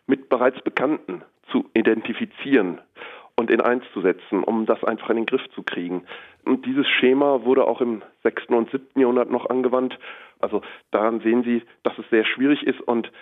mit 0.07 0.29
bereits 0.29 0.61
Bekannten 0.63 1.23
zu 1.51 1.71
identifizieren 1.75 2.81
und 3.37 3.51
in 3.51 3.61
eins 3.61 3.85
zu 3.93 4.01
setzen, 4.01 4.43
um 4.43 4.67
das 4.67 4.83
einfach 4.85 5.11
in 5.11 5.17
den 5.17 5.27
Griff 5.27 5.49
zu 5.55 5.63
kriegen. 5.63 6.03
Und 6.45 6.67
dieses 6.67 6.89
Schema 6.89 7.45
wurde 7.45 7.67
auch 7.67 7.81
im 7.81 8.03
6. 8.25 8.47
und 8.49 8.71
7. 8.71 9.01
Jahrhundert 9.01 9.31
noch 9.31 9.49
angewandt. 9.49 9.99
Also 10.41 10.63
daran 10.91 11.21
sehen 11.21 11.45
Sie, 11.45 11.63
dass 11.85 11.97
es 11.99 12.09
sehr 12.11 12.25
schwierig 12.25 12.67
ist. 12.67 12.81
Und 12.81 13.13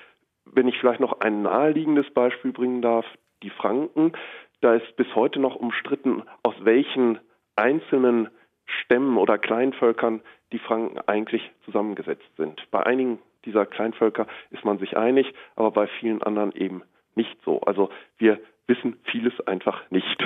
wenn 0.47 0.69
ich 0.69 0.79
vielleicht 0.79 1.01
noch 1.01 1.21
ein 1.21 1.43
naheliegendes 1.43 2.11
Beispiel 2.11 2.53
bringen 2.53 2.81
darf, 2.81 3.05
die 3.43 3.51
Franken, 3.51 4.13
da 4.61 4.75
ist 4.75 4.97
bis 4.97 5.15
heute 5.15 5.39
noch 5.41 5.57
umstritten, 5.57 6.23
aus 6.43 6.55
welchen 6.61 7.19
einzelnen 7.57 8.29
Stämmen 8.67 9.17
oder 9.17 9.39
Kleinvölkern 9.39 10.23
die 10.53 10.59
Franken 10.59 10.99
eigentlich 11.07 11.51
zusammengesetzt 11.65 12.29
sind. 12.37 12.63
Bei 12.71 12.85
einigen 12.85 13.19
dieser 13.45 13.67
Kleinvölker 13.67 14.27
ist 14.51 14.65
man 14.65 14.79
sich 14.79 14.97
einig, 14.97 15.33
aber 15.55 15.71
bei 15.71 15.87
vielen 15.87 16.23
anderen 16.23 16.53
eben 16.53 16.83
nicht 17.15 17.37
so. 17.45 17.61
Also 17.61 17.91
wir 18.19 18.41
wissen 18.67 18.97
vieles 19.05 19.33
einfach 19.47 19.83
nicht. 19.91 20.23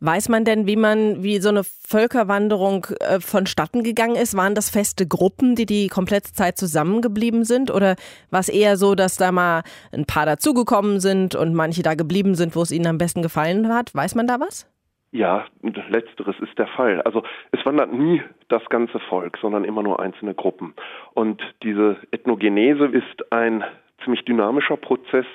Weiß 0.00 0.28
man 0.28 0.44
denn, 0.44 0.66
wie 0.66 0.76
man, 0.76 1.22
wie 1.22 1.38
so 1.38 1.48
eine 1.48 1.62
Völkerwanderung 1.64 2.86
äh, 3.00 3.20
vonstatten 3.20 3.82
gegangen 3.82 4.16
ist? 4.16 4.36
Waren 4.36 4.54
das 4.54 4.70
feste 4.70 5.06
Gruppen, 5.06 5.54
die 5.54 5.66
die 5.66 5.88
komplette 5.88 6.32
Zeit 6.32 6.58
zusammengeblieben 6.58 7.44
sind? 7.44 7.70
Oder 7.70 7.96
war 8.30 8.40
es 8.40 8.48
eher 8.48 8.76
so, 8.76 8.94
dass 8.94 9.16
da 9.16 9.32
mal 9.32 9.62
ein 9.92 10.04
paar 10.04 10.26
dazugekommen 10.26 11.00
sind 11.00 11.34
und 11.34 11.54
manche 11.54 11.82
da 11.82 11.94
geblieben 11.94 12.34
sind, 12.34 12.54
wo 12.54 12.62
es 12.62 12.72
ihnen 12.72 12.86
am 12.86 12.98
besten 12.98 13.22
gefallen 13.22 13.72
hat? 13.72 13.94
Weiß 13.94 14.14
man 14.14 14.26
da 14.26 14.40
was? 14.40 14.70
Ja, 15.12 15.46
letzteres 15.62 16.34
ist 16.40 16.58
der 16.58 16.66
Fall. 16.66 17.00
Also 17.02 17.22
es 17.52 17.64
wandert 17.64 17.92
nie 17.92 18.20
das 18.48 18.64
ganze 18.68 18.98
Volk, 18.98 19.38
sondern 19.40 19.64
immer 19.64 19.84
nur 19.84 20.00
einzelne 20.00 20.34
Gruppen. 20.34 20.74
Und 21.14 21.40
diese 21.62 21.98
Ethnogenese 22.10 22.86
ist 22.86 23.32
ein 23.32 23.62
ziemlich 24.02 24.24
dynamischer 24.24 24.76
Prozess, 24.76 25.26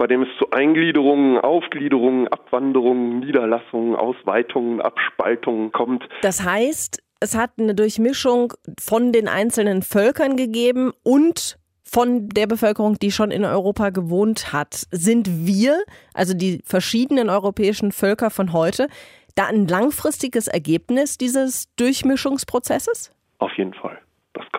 bei 0.00 0.06
dem 0.06 0.22
es 0.22 0.28
zu 0.38 0.50
Eingliederungen, 0.50 1.36
Aufgliederungen, 1.36 2.26
Abwanderungen, 2.26 3.20
Niederlassungen, 3.20 3.94
Ausweitungen, 3.94 4.80
Abspaltungen 4.80 5.72
kommt. 5.72 6.08
Das 6.22 6.42
heißt, 6.42 7.02
es 7.20 7.36
hat 7.36 7.50
eine 7.58 7.74
Durchmischung 7.74 8.54
von 8.80 9.12
den 9.12 9.28
einzelnen 9.28 9.82
Völkern 9.82 10.36
gegeben 10.36 10.92
und 11.02 11.58
von 11.84 12.30
der 12.30 12.46
Bevölkerung, 12.46 12.98
die 12.98 13.10
schon 13.10 13.30
in 13.30 13.44
Europa 13.44 13.90
gewohnt 13.90 14.54
hat. 14.54 14.86
Sind 14.90 15.28
wir, 15.46 15.82
also 16.14 16.32
die 16.32 16.62
verschiedenen 16.64 17.28
europäischen 17.28 17.92
Völker 17.92 18.30
von 18.30 18.54
heute, 18.54 18.88
da 19.34 19.48
ein 19.48 19.66
langfristiges 19.66 20.48
Ergebnis 20.48 21.18
dieses 21.18 21.74
Durchmischungsprozesses? 21.76 23.12
Auf 23.36 23.52
jeden 23.58 23.74
Fall. 23.74 23.98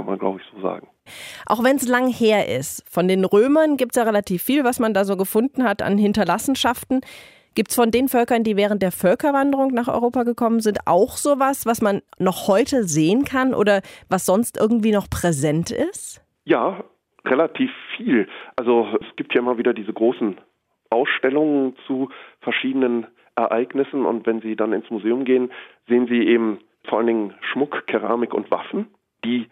Kann 0.01 0.09
man, 0.09 0.17
glaube 0.17 0.39
ich, 0.41 0.47
so 0.51 0.59
sagen. 0.61 0.87
Auch 1.45 1.63
wenn 1.63 1.75
es 1.75 1.87
lang 1.87 2.07
her 2.07 2.47
ist. 2.47 2.83
Von 2.89 3.07
den 3.07 3.23
Römern 3.23 3.77
gibt 3.77 3.91
es 3.91 3.97
ja 3.97 4.03
relativ 4.03 4.41
viel, 4.41 4.63
was 4.63 4.79
man 4.79 4.95
da 4.95 5.05
so 5.05 5.15
gefunden 5.15 5.63
hat 5.63 5.83
an 5.83 5.99
Hinterlassenschaften. 5.99 7.01
Gibt 7.53 7.69
es 7.69 7.75
von 7.75 7.91
den 7.91 8.07
Völkern, 8.07 8.43
die 8.43 8.57
während 8.57 8.81
der 8.81 8.91
Völkerwanderung 8.91 9.75
nach 9.75 9.87
Europa 9.87 10.23
gekommen 10.23 10.59
sind, 10.59 10.79
auch 10.87 11.17
sowas, 11.17 11.67
was 11.67 11.83
man 11.83 12.01
noch 12.17 12.47
heute 12.47 12.83
sehen 12.85 13.25
kann 13.25 13.53
oder 13.53 13.83
was 14.09 14.25
sonst 14.25 14.59
irgendwie 14.59 14.91
noch 14.91 15.07
präsent 15.07 15.69
ist? 15.69 16.23
Ja, 16.45 16.83
relativ 17.23 17.69
viel. 17.95 18.27
Also 18.55 18.87
es 19.01 19.15
gibt 19.17 19.35
ja 19.35 19.41
immer 19.41 19.59
wieder 19.59 19.75
diese 19.75 19.93
großen 19.93 20.41
Ausstellungen 20.89 21.75
zu 21.85 22.09
verschiedenen 22.39 23.05
Ereignissen 23.35 24.07
und 24.07 24.25
wenn 24.25 24.41
Sie 24.41 24.55
dann 24.55 24.73
ins 24.73 24.89
Museum 24.89 25.25
gehen, 25.25 25.51
sehen 25.87 26.07
Sie 26.07 26.25
eben 26.27 26.57
vor 26.85 26.97
allen 26.97 27.07
Dingen 27.07 27.33
Schmuck, 27.51 27.85
Keramik 27.85 28.33
und 28.33 28.49
Waffen, 28.49 28.87
die 29.23 29.47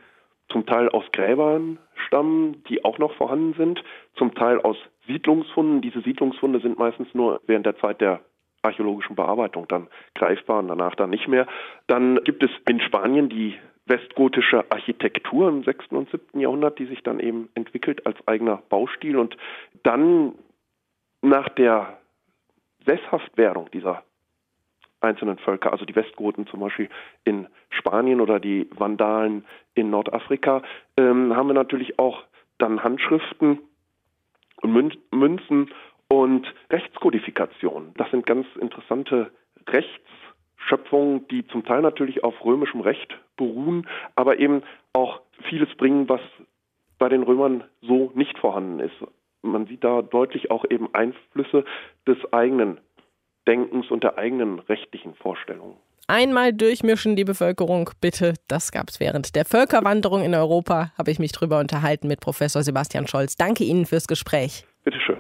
zum 0.50 0.66
Teil 0.66 0.90
aus 0.90 1.06
Gräbern 1.12 1.80
stammen, 2.08 2.64
die 2.70 2.84
auch 2.84 2.98
noch 2.98 3.14
vorhanden 3.14 3.54
sind, 3.54 3.84
zum 4.16 4.34
Teil 4.34 4.60
aus 4.62 4.78
Siedlungsfunden. 5.08 5.82
Diese 5.82 6.02
Siedlungsfunde 6.02 6.60
sind 6.60 6.78
meistens 6.78 7.08
nur 7.14 7.42
während 7.46 7.66
der 7.66 7.78
Zeit 7.78 8.02
der 8.02 8.22
archäologischen 8.62 9.16
Bearbeitung 9.16 9.68
dann 9.68 9.88
greifbar 10.16 10.60
und 10.60 10.68
danach 10.68 10.96
dann 10.96 11.10
nicht 11.10 11.28
mehr. 11.28 11.48
Dann 11.88 12.20
gibt 12.24 12.44
es 12.44 12.52
in 12.68 12.82
Spanien 12.82 13.30
die 13.30 13.56
westgotische 13.86 14.66
Architektur 14.70 15.50
im 15.50 15.64
6. 15.64 15.88
und 15.92 16.10
7. 16.12 16.40
Jahrhundert, 16.40 16.78
die 16.78 16.86
sich 16.86 17.02
dann 17.04 17.20
eben 17.20 17.50
entwickelt 17.56 18.06
als 18.06 18.16
eigener 18.28 18.58
Baustil 18.70 19.18
und 19.18 19.36
dann 19.84 20.36
nach 21.22 21.50
der 21.50 21.98
Sesshaftwerdung 22.86 23.70
dieser 23.72 24.04
einzelnen 25.02 25.38
Völker, 25.38 25.72
also 25.72 25.86
die 25.86 25.96
Westgoten 25.96 26.48
zum 26.48 26.60
Beispiel 26.60 26.90
in 27.24 27.48
Spanien 27.70 28.22
oder 28.22 28.40
die 28.40 28.70
Vandalen 28.72 29.46
in 29.74 29.90
Nordafrika, 29.90 30.62
ähm, 30.98 31.36
haben 31.36 31.48
wir 31.48 31.54
natürlich 31.54 32.00
auch 32.00 32.24
dann 32.58 32.84
Handschriften 32.84 33.60
und 34.62 34.98
Münzen 35.12 35.72
und 36.10 36.54
Rechtskodifikationen. 36.70 37.94
Das 37.96 38.10
sind 38.12 38.26
ganz 38.26 38.46
interessante 38.60 39.32
Rechtsschöpfungen, 39.68 41.28
die 41.30 41.48
zum 41.48 41.64
Teil 41.64 41.82
natürlich 41.82 42.24
auf 42.24 42.44
römischem 42.44 42.82
Recht 42.82 43.18
beruhen, 43.38 43.88
aber 44.16 44.40
eben 44.40 44.64
auch 44.94 45.22
vieles 45.48 45.74
bringen, 45.76 46.10
was 46.10 46.22
bei 46.98 47.08
den 47.08 47.24
Römern 47.24 47.64
so 47.82 48.12
nicht 48.16 48.38
vorhanden 48.38 48.80
ist 48.80 48.96
man 49.42 49.68
sieht 49.68 49.84
da 49.84 50.02
deutlich 50.02 50.52
auch 50.52 50.66
eben 50.70 50.94
Einflüsse 50.94 51.66
des 52.08 52.18
eigenen 52.34 52.80
Denkens 53.50 53.90
und 53.90 54.04
der 54.04 54.18
eigenen 54.20 54.60
rechtlichen 54.60 55.16
Vorstellungen. 55.16 55.76
Einmal 56.08 56.54
durchmischen 56.54 57.16
die 57.16 57.24
Bevölkerung, 57.24 57.90
bitte. 58.00 58.36
Das 58.48 58.72
gab 58.72 58.90
es 58.90 59.00
während 59.00 59.36
der 59.36 59.46
Völkerwanderung 59.46 60.24
in 60.24 60.34
Europa. 60.34 60.92
Habe 60.98 61.12
ich 61.12 61.20
mich 61.20 61.32
drüber 61.32 61.60
unterhalten 61.60 62.08
mit 62.08 62.20
Professor 62.20 62.64
Sebastian 62.64 63.08
Scholz. 63.08 63.36
Danke 63.36 63.64
Ihnen 63.64 63.86
fürs 63.86 64.08
Gespräch. 64.08 64.66
Bitteschön. 64.84 65.18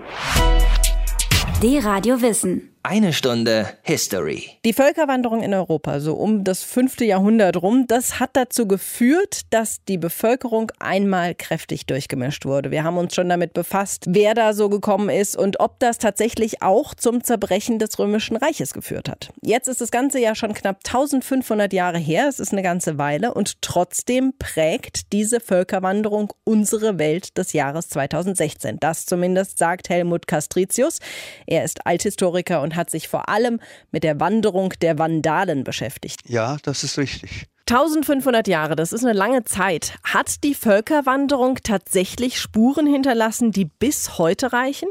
D-Radio 1.61 2.21
Wissen. 2.21 2.68
Eine 2.91 3.13
Stunde 3.13 3.69
History. 3.83 4.49
Die 4.65 4.73
Völkerwanderung 4.73 5.43
in 5.43 5.53
Europa, 5.53 5.99
so 5.99 6.15
um 6.15 6.43
das 6.43 6.63
fünfte 6.63 7.05
Jahrhundert 7.05 7.61
rum, 7.61 7.85
das 7.87 8.19
hat 8.19 8.31
dazu 8.33 8.67
geführt, 8.67 9.41
dass 9.51 9.83
die 9.83 9.99
Bevölkerung 9.99 10.71
einmal 10.79 11.35
kräftig 11.35 11.85
durchgemischt 11.85 12.45
wurde. 12.45 12.71
Wir 12.71 12.83
haben 12.83 12.97
uns 12.97 13.13
schon 13.13 13.29
damit 13.29 13.53
befasst, 13.53 14.05
wer 14.07 14.33
da 14.33 14.53
so 14.53 14.69
gekommen 14.69 15.09
ist 15.09 15.37
und 15.37 15.59
ob 15.59 15.77
das 15.77 15.99
tatsächlich 15.99 16.63
auch 16.63 16.95
zum 16.95 17.23
Zerbrechen 17.23 17.77
des 17.77 17.99
Römischen 17.99 18.37
Reiches 18.37 18.73
geführt 18.73 19.07
hat. 19.07 19.29
Jetzt 19.43 19.67
ist 19.67 19.81
das 19.81 19.91
Ganze 19.91 20.19
ja 20.19 20.33
schon 20.33 20.55
knapp 20.55 20.77
1500 20.77 21.71
Jahre 21.71 21.99
her, 21.99 22.25
es 22.27 22.39
ist 22.39 22.53
eine 22.53 22.63
ganze 22.63 22.97
Weile 22.97 23.35
und 23.35 23.61
trotzdem 23.61 24.33
prägt 24.39 25.13
diese 25.13 25.41
Völkerwanderung 25.41 26.33
unsere 26.43 26.97
Welt 26.97 27.37
des 27.37 27.53
Jahres 27.53 27.89
2016. 27.89 28.79
Das 28.79 29.05
zumindest 29.05 29.59
sagt 29.59 29.89
Helmut 29.89 30.25
Castricius. 30.25 30.97
Er 31.45 31.63
ist 31.63 31.85
Althistoriker 31.85 32.63
und 32.63 32.78
hat 32.79 32.89
sich 32.89 33.07
vor 33.07 33.29
allem 33.29 33.59
mit 33.91 34.03
der 34.03 34.19
Wanderung 34.19 34.73
der 34.81 34.97
Vandalen 34.97 35.63
beschäftigt. 35.63 36.21
Ja, 36.27 36.57
das 36.63 36.83
ist 36.83 36.97
richtig. 36.97 37.45
1500 37.69 38.47
Jahre, 38.47 38.75
das 38.75 38.91
ist 38.91 39.03
eine 39.03 39.13
lange 39.13 39.43
Zeit. 39.43 39.93
Hat 40.03 40.43
die 40.43 40.55
Völkerwanderung 40.55 41.59
tatsächlich 41.63 42.39
Spuren 42.39 42.87
hinterlassen, 42.87 43.51
die 43.51 43.65
bis 43.65 44.17
heute 44.17 44.51
reichen? 44.53 44.89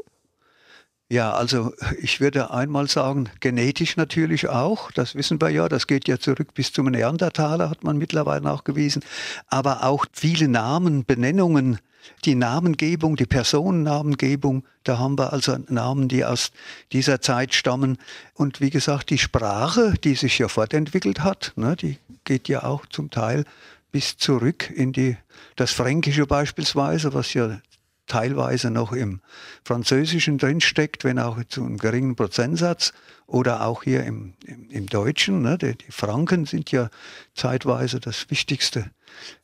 Ja, 1.11 1.33
also 1.33 1.73
ich 2.03 2.21
würde 2.21 2.51
einmal 2.51 2.87
sagen, 2.87 3.31
genetisch 3.41 3.97
natürlich 3.97 4.51
auch, 4.51 4.91
das 4.93 5.15
wissen 5.15 5.41
wir 5.41 5.49
ja, 5.49 5.67
das 5.67 5.87
geht 5.87 6.07
ja 6.07 6.19
zurück 6.19 6.53
bis 6.53 6.71
zum 6.71 6.87
Neandertaler, 6.87 7.71
hat 7.71 7.83
man 7.83 7.97
mittlerweile 7.97 8.43
nachgewiesen, 8.43 9.03
aber 9.47 9.85
auch 9.85 10.05
viele 10.13 10.49
Namen, 10.49 11.07
Benennungen, 11.07 11.79
die 12.27 12.35
Namengebung, 12.35 13.17
die 13.17 13.25
Personennamengebung, 13.25 14.65
da 14.85 14.99
haben 14.99 15.19
wir 15.19 15.33
also 15.33 15.57
Namen, 15.69 16.09
die 16.09 16.27
aus 16.27 16.51
dieser 16.93 17.23
Zeit 17.23 17.55
stammen. 17.55 17.97
Und 18.35 18.61
wie 18.61 18.71
gesagt, 18.71 19.09
die 19.09 19.19
Sprache, 19.19 19.95
die 20.05 20.15
sich 20.15 20.39
ja 20.39 20.49
fortentwickelt 20.49 21.21
hat, 21.21 21.53
ne, 21.57 21.75
die 21.75 21.99
geht 22.25 22.49
ja 22.49 22.65
auch 22.65 22.85
zum 22.87 23.11
Teil 23.11 23.45
bis 23.93 24.19
zurück 24.19 24.71
in 24.71 24.93
die, 24.93 25.17
das 25.57 25.73
Fränkische 25.73 26.27
beispielsweise, 26.27 27.15
was 27.15 27.33
ja 27.33 27.61
teilweise 28.09 28.71
noch 28.71 28.93
im 28.93 29.21
Französischen 29.65 30.39
drinsteckt, 30.39 31.05
wenn 31.05 31.19
auch 31.19 31.39
zu 31.49 31.65
einem 31.65 31.79
geringen 31.79 32.17
Prozentsatz, 32.17 32.93
oder 33.29 33.67
auch 33.67 33.85
hier 33.85 34.05
im, 34.05 34.33
im, 34.47 34.71
im 34.71 34.87
Deutschen. 34.87 35.43
Ne? 35.43 35.59
Die, 35.59 35.77
die, 35.77 35.93
Franken 35.93 36.47
sind 36.47 36.73
ja 36.73 36.89
zeitweise 37.35 38.01
das 38.01 38.31
wichtigste 38.31 38.91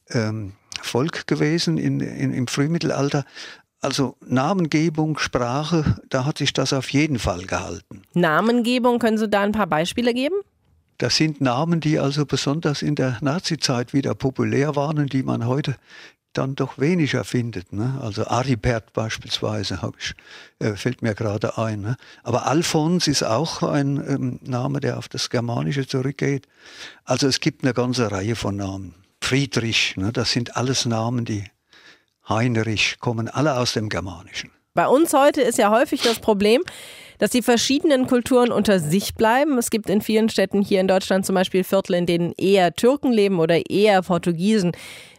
ähm, 0.09 0.55
Volk 0.81 1.27
gewesen 1.27 1.79
in, 1.79 2.01
in, 2.01 2.33
im 2.33 2.47
Frühmittelalter. 2.49 3.25
Also 3.81 4.17
Namengebung, 4.27 5.19
Sprache, 5.19 6.01
da 6.09 6.25
hat 6.25 6.39
sich 6.39 6.55
das 6.55 6.73
auf 6.73 6.89
jeden 6.89 7.19
Fall 7.19 7.45
gehalten. 7.45 8.03
Namengebung, 8.15 8.99
können 8.99 9.19
Sie 9.19 9.29
da 9.29 9.43
ein 9.43 9.53
paar 9.53 9.67
Beispiele 9.67 10.15
geben? 10.15 10.37
Das 10.97 11.17
sind 11.17 11.41
Namen, 11.41 11.81
die 11.81 11.99
also 11.99 12.25
besonders 12.25 12.81
in 12.81 12.95
der 12.95 13.19
Nazizeit 13.21 13.93
wieder 13.93 14.15
populär 14.15 14.77
waren 14.77 14.99
und 14.99 15.13
die 15.13 15.23
man 15.23 15.47
heute 15.47 15.77
dann 16.35 16.55
doch 16.55 16.79
weniger 16.79 17.25
findet. 17.25 17.73
Ne? 17.73 17.99
Also 18.03 18.27
Aribert 18.27 18.93
beispielsweise 18.93 19.79
ich, 19.99 20.15
äh, 20.59 20.75
fällt 20.75 21.03
mir 21.03 21.15
gerade 21.15 21.59
ein. 21.59 21.81
Ne? 21.81 21.97
Aber 22.23 22.47
Alphons 22.47 23.09
ist 23.09 23.23
auch 23.23 23.63
ein 23.63 23.97
ähm, 23.97 24.41
Name, 24.43 24.81
der 24.81 24.99
auf 24.99 25.09
das 25.09 25.31
Germanische 25.31 25.87
zurückgeht. 25.87 26.47
Also 27.05 27.27
es 27.27 27.41
gibt 27.41 27.65
eine 27.65 27.75
ganze 27.75 28.11
Reihe 28.11 28.37
von 28.37 28.57
Namen. 28.57 28.95
Friedrich, 29.21 29.97
ne? 29.97 30.13
das 30.13 30.33
sind 30.33 30.57
alles 30.57 30.85
Namen, 30.85 31.25
die 31.25 31.45
Heinrich 32.29 32.99
kommen 33.01 33.29
alle 33.29 33.57
aus 33.57 33.75
dem 33.75 33.89
Germanischen. 33.89 34.51
Bei 34.75 34.89
uns 34.89 35.13
heute 35.13 35.41
ist 35.41 35.59
ja 35.59 35.71
häufig 35.71 36.03
das 36.03 36.19
Problem, 36.19 36.63
dass 37.19 37.31
die 37.31 37.43
verschiedenen 37.43 38.07
Kulturen 38.07 38.51
unter 38.51 38.81
sich 38.81 39.15
bleiben. 39.15 39.57
Es 39.57 39.71
gibt 39.71 39.89
in 39.89 40.01
vielen 40.01 40.29
Städten 40.29 40.63
hier 40.63 40.81
in 40.81 40.89
Deutschland 40.89 41.25
zum 41.25 41.35
Beispiel 41.35 41.63
Viertel, 41.63 41.95
in 41.95 42.07
denen 42.07 42.33
eher 42.37 42.75
Türken 42.75 43.13
leben 43.13 43.39
oder 43.39 43.71
eher 43.71 44.03
Portugiesen. 44.03 44.73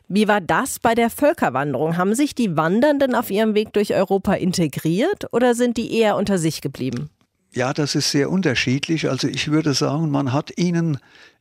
Wie 0.08 0.28
war 0.28 0.42
das 0.42 0.80
bei 0.80 0.94
der 0.94 1.10
Völkerwanderung? 1.10 1.98
Haben 1.98 2.16
sich 2.16 2.36
die 2.36 2.56
Wandernden 2.56 3.16
auf 3.16 3.32
ihrem 3.32 3.56
Weg 3.56 3.74
durch 3.74 3.94
Europa 3.94 4.34
integriert 4.34 5.28
oder 5.32 5.56
sind 5.56 5.78
die 5.78 5.98
eher 5.98 6.16
unter 6.16 6.38
sich 6.38 6.62
geblieben? 6.62 7.10
Ja, 7.54 7.74
das 7.74 7.96
ist 7.96 8.12
sehr 8.12 8.30
unterschiedlich. 8.30 9.10
Also 9.10 9.28
ich 9.28 9.50
würde 9.50 9.74
sagen, 9.74 10.12
man 10.12 10.34
hat 10.34 10.58
ihnen 10.58 10.98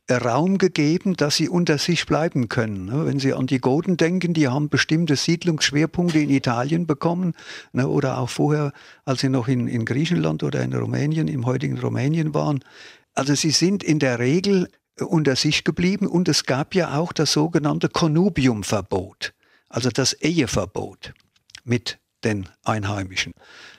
Raum 0.09 0.59
gegeben, 0.59 1.15
dass 1.15 1.35
sie 1.35 1.49
unter 1.49 1.77
sich 1.77 2.05
bleiben 2.05 2.47
können. 2.47 2.85
Ne? 2.85 3.05
Wenn 3.05 3.19
Sie 3.19 3.33
an 3.33 3.47
die 3.47 3.57
Goten 3.57 3.97
denken, 3.97 4.33
die 4.33 4.47
haben 4.47 4.69
bestimmte 4.69 5.15
Siedlungsschwerpunkte 5.15 6.19
in 6.19 6.29
Italien 6.29 6.85
bekommen 6.85 7.33
ne? 7.73 7.87
oder 7.87 8.19
auch 8.19 8.29
vorher, 8.29 8.71
als 9.03 9.21
sie 9.21 9.29
noch 9.29 9.47
in, 9.47 9.67
in 9.67 9.83
Griechenland 9.83 10.43
oder 10.43 10.61
in 10.61 10.73
Rumänien, 10.73 11.27
im 11.27 11.45
heutigen 11.45 11.79
Rumänien 11.79 12.33
waren. 12.33 12.63
Also 13.15 13.33
sie 13.33 13.49
sind 13.49 13.83
in 13.83 13.97
der 13.97 14.19
Regel 14.19 14.69
unter 14.99 15.35
sich 15.35 15.63
geblieben 15.63 16.07
und 16.07 16.27
es 16.27 16.45
gab 16.45 16.75
ja 16.75 16.97
auch 16.97 17.13
das 17.13 17.33
sogenannte 17.33 17.89
Konnubiumverbot, 17.89 19.33
also 19.69 19.89
das 19.89 20.13
Eheverbot 20.13 21.13
mit 21.63 21.99
den 22.23 22.47
Einheimischen. 22.63 23.33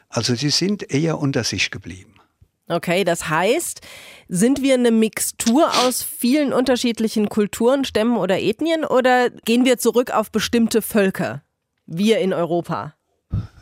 Also 0.09 0.35
sie 0.35 0.51
sind 0.51 0.91
eher 0.91 1.19
unter 1.19 1.45
sich 1.45 1.71
geblieben. 1.71 2.15
Okay, 2.69 3.05
das 3.05 3.29
heißt, 3.29 3.81
sind 4.29 4.61
wir 4.61 4.75
eine 4.75 4.91
Mixtur 4.91 5.71
aus 5.85 6.03
vielen 6.03 6.53
unterschiedlichen 6.53 7.29
Kulturen, 7.29 7.85
Stämmen 7.85 8.17
oder 8.17 8.41
Ethnien 8.41 8.85
oder 8.85 9.31
gehen 9.31 9.65
wir 9.65 9.79
zurück 9.79 10.11
auf 10.11 10.33
bestimmte 10.33 10.83
Völker? 10.83 11.43
Wir 11.87 12.19
in 12.19 12.33
Europa? 12.33 12.95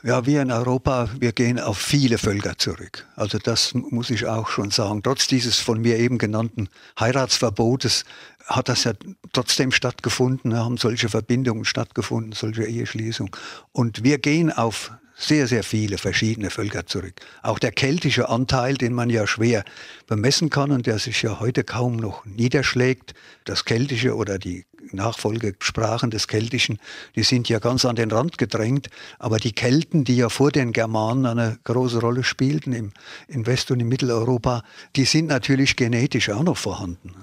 Ja, 0.03 0.27
wir 0.27 0.43
in 0.43 0.53
Europa, 0.53 1.09
wir 1.19 1.33
gehen 1.33 1.59
auf 1.59 1.79
viele 1.79 2.19
Völker 2.19 2.59
zurück. 2.59 3.07
Also 3.17 3.39
das 3.39 3.73
muss 3.73 4.11
ich 4.11 4.27
auch 4.27 4.49
schon 4.49 4.71
sagen. 4.71 5.03
Trotz 5.03 5.27
dieses 5.29 5.59
von 5.59 5.81
mir 5.81 5.99
eben 5.99 6.19
genannten 6.19 6.69
Heiratsverbotes 7.01 8.05
hat 8.45 8.69
das 8.69 8.85
ja 8.85 8.93
trotzdem 9.33 9.73
stattgefunden, 9.73 10.55
haben 10.59 10.77
solche 10.77 11.09
Verbindungen 11.09 11.65
stattgefunden, 11.65 12.33
solche 12.33 12.65
Eheschließungen. 12.65 13.33
Und 13.73 14.05
wir 14.05 14.19
gehen 14.19 14.53
auf 14.53 14.93
sehr, 15.17 15.47
sehr 15.47 15.63
viele 15.63 15.97
verschiedene 15.97 16.51
Völker 16.51 16.85
zurück. 16.85 17.15
Auch 17.43 17.59
der 17.59 17.73
keltische 17.73 18.29
Anteil, 18.29 18.75
den 18.75 18.93
man 18.93 19.09
ja 19.09 19.27
schwer 19.27 19.65
bemessen 20.07 20.51
kann 20.51 20.71
und 20.71 20.87
der 20.87 20.99
sich 20.99 21.23
ja 21.23 21.41
heute 21.41 21.65
kaum 21.65 21.97
noch 21.97 22.27
niederschlägt, 22.27 23.15
das 23.45 23.65
keltische 23.65 24.17
oder 24.17 24.39
die 24.39 24.67
Nachfolgesprachen 24.95 26.11
des 26.11 26.29
Keltischen, 26.29 26.79
die 27.17 27.23
sind 27.23 27.49
ja 27.49 27.59
ganz 27.59 27.85
an 27.85 27.97
den 27.97 28.11
Rand 28.11 28.39
gedrängt. 28.39 28.89
Aber 29.19 29.39
die 29.39 29.53
Kelten, 29.53 30.05
die 30.05 30.17
ja 30.17 30.29
vor 30.29 30.51
den 30.51 30.73
Germanen 30.73 31.27
eine 31.27 31.59
große 31.65 32.01
Rolle 32.01 32.25
spielten 32.25 32.73
im, 32.73 32.93
in 33.29 33.47
West- 33.47 33.71
und 33.71 33.81
in 33.81 33.89
Mitteleuropa, 33.89 34.63
die 34.97 35.05
sind 35.05 35.27
natürlich 35.27 35.77
genetisch 35.77 36.31
auch 36.31 36.43
noch 36.43 36.57
vorhanden. 36.57 37.15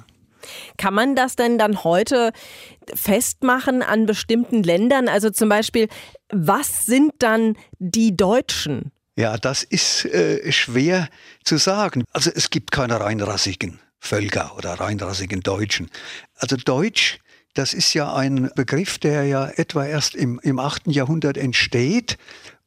Kann 0.77 0.93
man 0.93 1.15
das 1.15 1.35
denn 1.35 1.57
dann 1.57 1.83
heute 1.83 2.31
festmachen 2.93 3.83
an 3.83 4.05
bestimmten 4.05 4.63
Ländern? 4.63 5.07
Also 5.07 5.29
zum 5.29 5.49
Beispiel, 5.49 5.87
was 6.29 6.85
sind 6.85 7.13
dann 7.19 7.55
die 7.79 8.15
Deutschen? 8.15 8.91
Ja, 9.15 9.37
das 9.37 9.63
ist 9.63 10.05
äh, 10.05 10.51
schwer 10.51 11.09
zu 11.43 11.57
sagen. 11.57 12.03
Also 12.11 12.31
es 12.33 12.49
gibt 12.49 12.71
keine 12.71 12.99
reinrassigen 12.99 13.79
Völker 13.99 14.57
oder 14.57 14.73
reinrassigen 14.73 15.41
Deutschen. 15.41 15.89
Also 16.35 16.55
Deutsch, 16.55 17.19
das 17.53 17.73
ist 17.73 17.93
ja 17.93 18.13
ein 18.13 18.49
Begriff, 18.55 18.97
der 18.97 19.25
ja 19.25 19.47
etwa 19.47 19.85
erst 19.85 20.15
im, 20.15 20.39
im 20.43 20.59
8. 20.59 20.87
Jahrhundert 20.87 21.37
entsteht 21.37 22.17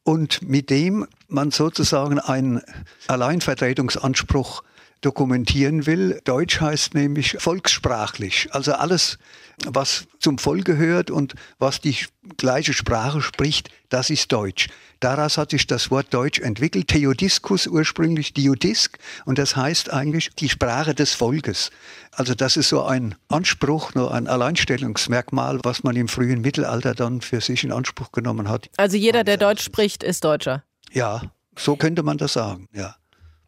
und 0.03 0.43
mit 0.43 0.71
dem 0.71 1.07
man 1.29 1.51
sozusagen 1.51 2.19
einen 2.19 2.63
Alleinvertretungsanspruch 3.09 4.63
dokumentieren 5.05 5.87
will. 5.87 6.21
Deutsch 6.25 6.61
heißt 6.61 6.95
nämlich 6.95 7.37
volkssprachlich, 7.39 8.49
also 8.53 8.73
alles, 8.73 9.19
was 9.67 10.07
zum 10.19 10.39
Volk 10.39 10.65
gehört 10.65 11.11
und 11.11 11.35
was 11.59 11.81
die 11.81 11.97
gleiche 12.37 12.73
Sprache 12.73 13.21
spricht, 13.21 13.71
das 13.89 14.11
ist 14.11 14.33
Deutsch. 14.33 14.69
Daraus 15.01 15.37
hat 15.37 15.51
sich 15.51 15.67
das 15.67 15.91
Wort 15.91 16.15
Deutsch 16.15 16.41
entwickelt. 16.41 16.89
Theodiskus 16.89 17.67
ursprünglich 17.67 18.33
Diodisk 18.33 18.99
und 19.27 19.39
das 19.39 19.55
heißt 19.55 19.93
eigentlich 19.93 20.31
die 20.37 20.49
Sprache 20.49 20.95
des 20.95 21.13
Volkes. 21.13 21.71
Also 22.13 22.35
das 22.35 22.57
ist 22.57 22.71
so 22.71 22.85
ein 22.85 23.15
Anspruch, 23.29 23.95
nur 23.95 24.15
ein 24.15 24.27
Alleinstellungsmerkmal, 24.27 25.61
was 25.63 25.83
man 25.83 25.95
im 25.97 26.09
frühen 26.09 26.41
Mittelalter 26.41 26.95
dann 26.95 27.21
für 27.21 27.43
sich 27.43 27.65
in 27.65 27.73
Anspruch 27.73 28.13
genommen 28.13 28.49
hat. 28.49 28.71
Also 28.79 28.97
jeder, 28.97 29.25
der 29.25 29.37
Deutsch 29.37 29.63
spricht, 29.63 30.03
ist 30.03 30.25
Deutscher. 30.25 30.65
Ja, 30.93 31.23
so 31.59 31.77
könnte 31.77 32.03
man 32.03 32.17
das 32.17 32.33
sagen, 32.33 32.69
ja. 32.73 32.97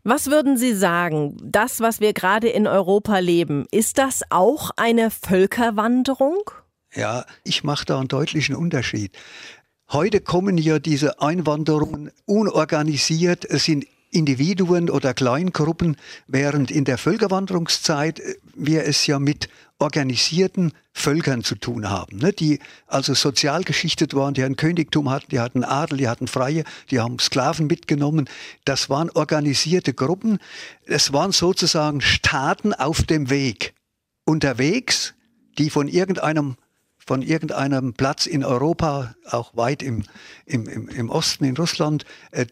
Was 0.08 0.30
würden 0.30 0.56
Sie 0.56 0.72
sagen, 0.72 1.36
das, 1.42 1.80
was 1.80 1.98
wir 1.98 2.12
gerade 2.12 2.48
in 2.48 2.68
Europa 2.68 3.18
leben, 3.18 3.66
ist 3.72 3.98
das 3.98 4.22
auch 4.30 4.70
eine 4.76 5.10
Völkerwanderung? 5.10 6.48
Ja, 6.94 7.26
ich 7.42 7.64
mache 7.64 7.86
da 7.86 7.98
einen 7.98 8.06
deutlichen 8.06 8.54
Unterschied. 8.54 9.10
Heute 9.90 10.20
kommen 10.20 10.58
ja 10.58 10.78
diese 10.78 11.20
Einwanderungen 11.20 12.12
unorganisiert, 12.24 13.48
sind 13.50 13.88
Individuen 14.16 14.88
oder 14.88 15.12
Kleingruppen, 15.12 15.96
während 16.26 16.70
in 16.70 16.84
der 16.84 16.96
Völkerwanderungszeit 16.96 18.22
wir 18.54 18.84
es 18.84 19.06
ja 19.06 19.18
mit 19.18 19.48
organisierten 19.78 20.72
Völkern 20.94 21.44
zu 21.44 21.54
tun 21.54 21.90
haben, 21.90 22.16
ne, 22.16 22.32
die 22.32 22.60
also 22.86 23.12
sozial 23.12 23.62
geschichtet 23.62 24.14
waren, 24.14 24.32
die 24.32 24.42
ein 24.42 24.56
Königtum 24.56 25.10
hatten, 25.10 25.26
die 25.30 25.40
hatten 25.40 25.64
Adel, 25.64 25.98
die 25.98 26.08
hatten 26.08 26.28
Freie, 26.28 26.64
die 26.90 26.98
haben 26.98 27.18
Sklaven 27.18 27.66
mitgenommen. 27.66 28.28
Das 28.64 28.88
waren 28.88 29.10
organisierte 29.10 29.92
Gruppen. 29.92 30.38
Es 30.86 31.12
waren 31.12 31.32
sozusagen 31.32 32.00
Staaten 32.00 32.72
auf 32.72 33.02
dem 33.02 33.28
Weg. 33.28 33.74
Unterwegs, 34.24 35.12
die 35.58 35.68
von 35.68 35.88
irgendeinem 35.88 36.56
von 37.06 37.22
irgendeinem 37.22 37.94
Platz 37.94 38.26
in 38.26 38.44
Europa, 38.44 39.14
auch 39.30 39.56
weit 39.56 39.82
im, 39.82 40.02
im, 40.44 40.66
im, 40.88 41.08
Osten 41.08 41.44
in 41.44 41.56
Russland, 41.56 42.04
äh, 42.32 42.46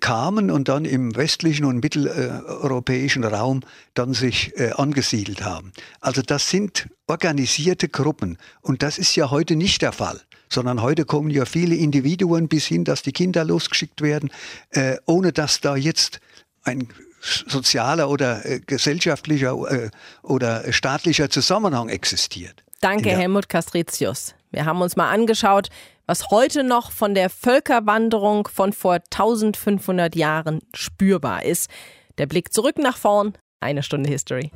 kamen 0.00 0.50
und 0.50 0.68
dann 0.68 0.84
im 0.86 1.14
westlichen 1.14 1.66
und 1.66 1.82
mitteleuropäischen 1.82 3.22
Raum 3.22 3.60
dann 3.94 4.14
sich 4.14 4.58
äh, 4.58 4.72
angesiedelt 4.72 5.44
haben. 5.44 5.72
Also 6.00 6.22
das 6.22 6.48
sind 6.48 6.88
organisierte 7.06 7.88
Gruppen 7.88 8.38
und 8.62 8.82
das 8.82 8.98
ist 8.98 9.14
ja 9.14 9.30
heute 9.30 9.56
nicht 9.56 9.82
der 9.82 9.92
Fall 9.92 10.20
sondern 10.48 10.82
heute 10.82 11.06
kommen 11.06 11.30
ja 11.30 11.46
viele 11.46 11.74
Individuen 11.74 12.46
bis 12.46 12.66
hin, 12.66 12.84
dass 12.84 13.00
die 13.00 13.12
Kinder 13.12 13.42
losgeschickt 13.42 14.02
werden, 14.02 14.30
äh, 14.68 14.98
ohne 15.06 15.32
dass 15.32 15.62
da 15.62 15.76
jetzt 15.76 16.20
ein 16.62 16.88
sozialer 17.22 18.10
oder 18.10 18.44
äh, 18.44 18.60
gesellschaftlicher 18.60 19.54
äh, 19.70 19.90
oder 20.22 20.70
staatlicher 20.72 21.30
Zusammenhang 21.30 21.88
existiert. 21.88 22.62
Danke, 22.82 23.10
Helmut 23.10 23.48
Castricius. 23.48 24.34
Wir 24.50 24.64
haben 24.64 24.82
uns 24.82 24.96
mal 24.96 25.08
angeschaut, 25.08 25.68
was 26.06 26.30
heute 26.30 26.64
noch 26.64 26.90
von 26.90 27.14
der 27.14 27.30
Völkerwanderung 27.30 28.48
von 28.52 28.72
vor 28.72 28.94
1500 28.94 30.16
Jahren 30.16 30.58
spürbar 30.74 31.44
ist. 31.44 31.70
Der 32.18 32.26
Blick 32.26 32.52
zurück 32.52 32.78
nach 32.78 32.96
vorn, 32.96 33.34
eine 33.60 33.84
Stunde 33.84 34.10
History. 34.10 34.50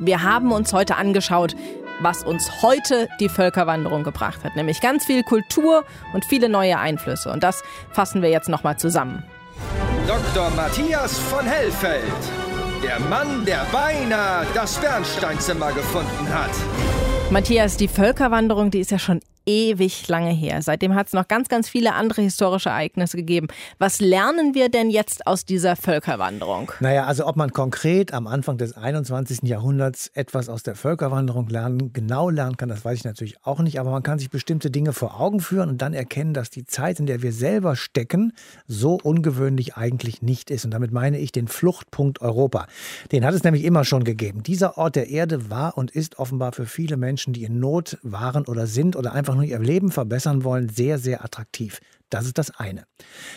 Wir 0.00 0.22
haben 0.22 0.52
uns 0.52 0.74
heute 0.74 0.96
angeschaut, 0.96 1.56
was 2.02 2.24
uns 2.24 2.60
heute 2.60 3.08
die 3.20 3.30
Völkerwanderung 3.30 4.04
gebracht 4.04 4.44
hat, 4.44 4.54
nämlich 4.54 4.82
ganz 4.82 5.06
viel 5.06 5.22
Kultur 5.22 5.86
und 6.12 6.26
viele 6.26 6.50
neue 6.50 6.78
Einflüsse. 6.78 7.32
Und 7.32 7.42
das 7.42 7.62
fassen 7.92 8.20
wir 8.20 8.28
jetzt 8.28 8.50
nochmal 8.50 8.76
zusammen. 8.76 9.24
Dr. 10.06 10.50
Matthias 10.50 11.18
von 11.18 11.46
Hellfeld, 11.46 12.02
der 12.82 12.98
Mann, 13.00 13.44
der 13.44 13.64
beinahe 13.70 14.46
das 14.54 14.78
Bernsteinzimmer 14.78 15.72
gefunden 15.72 16.28
hat. 16.28 16.50
Matthias, 17.30 17.76
die 17.76 17.88
Völkerwanderung, 17.88 18.70
die 18.70 18.80
ist 18.80 18.90
ja 18.90 18.98
schon 18.98 19.20
ewig 19.46 20.06
lange 20.08 20.30
her. 20.30 20.62
Seitdem 20.62 20.94
hat 20.94 21.08
es 21.08 21.12
noch 21.12 21.28
ganz, 21.28 21.48
ganz 21.48 21.68
viele 21.68 21.94
andere 21.94 22.22
historische 22.22 22.68
Ereignisse 22.68 23.16
gegeben. 23.16 23.48
Was 23.78 24.00
lernen 24.00 24.54
wir 24.54 24.68
denn 24.68 24.90
jetzt 24.90 25.26
aus 25.26 25.44
dieser 25.44 25.76
Völkerwanderung? 25.76 26.72
Naja, 26.80 27.06
also 27.06 27.26
ob 27.26 27.36
man 27.36 27.52
konkret 27.52 28.12
am 28.12 28.26
Anfang 28.26 28.58
des 28.58 28.76
21. 28.76 29.40
Jahrhunderts 29.42 30.08
etwas 30.14 30.48
aus 30.48 30.62
der 30.62 30.74
Völkerwanderung 30.74 31.48
lernen, 31.48 31.92
genau 31.92 32.30
lernen 32.30 32.56
kann, 32.56 32.68
das 32.68 32.84
weiß 32.84 32.98
ich 32.98 33.04
natürlich 33.04 33.44
auch 33.44 33.60
nicht, 33.60 33.80
aber 33.80 33.90
man 33.90 34.02
kann 34.02 34.18
sich 34.18 34.30
bestimmte 34.30 34.70
Dinge 34.70 34.92
vor 34.92 35.20
Augen 35.20 35.40
führen 35.40 35.68
und 35.70 35.82
dann 35.82 35.94
erkennen, 35.94 36.34
dass 36.34 36.50
die 36.50 36.64
Zeit, 36.64 37.00
in 37.00 37.06
der 37.06 37.22
wir 37.22 37.32
selber 37.32 37.76
stecken, 37.76 38.32
so 38.66 38.98
ungewöhnlich 39.02 39.76
eigentlich 39.76 40.22
nicht 40.22 40.50
ist. 40.50 40.64
Und 40.64 40.72
damit 40.72 40.92
meine 40.92 41.18
ich 41.18 41.32
den 41.32 41.48
Fluchtpunkt 41.48 42.20
Europa. 42.20 42.66
Den 43.10 43.24
hat 43.24 43.34
es 43.34 43.44
nämlich 43.44 43.64
immer 43.64 43.84
schon 43.84 44.04
gegeben. 44.04 44.42
Dieser 44.42 44.78
Ort 44.78 44.96
der 44.96 45.08
Erde 45.08 45.50
war 45.50 45.76
und 45.76 45.90
ist 45.90 46.18
offenbar 46.18 46.52
für 46.52 46.66
viele 46.66 46.96
Menschen, 46.96 47.32
die 47.32 47.44
in 47.44 47.60
Not 47.60 47.98
waren 48.02 48.46
oder 48.46 48.66
sind 48.66 48.96
oder 48.96 49.12
einfach 49.12 49.31
einfach 49.32 49.36
nur 49.36 49.44
ihr 49.44 49.58
Leben 49.58 49.90
verbessern 49.90 50.44
wollen, 50.44 50.68
sehr, 50.68 50.98
sehr 50.98 51.24
attraktiv. 51.24 51.80
Das 52.10 52.26
ist 52.26 52.36
das 52.36 52.50
eine. 52.50 52.84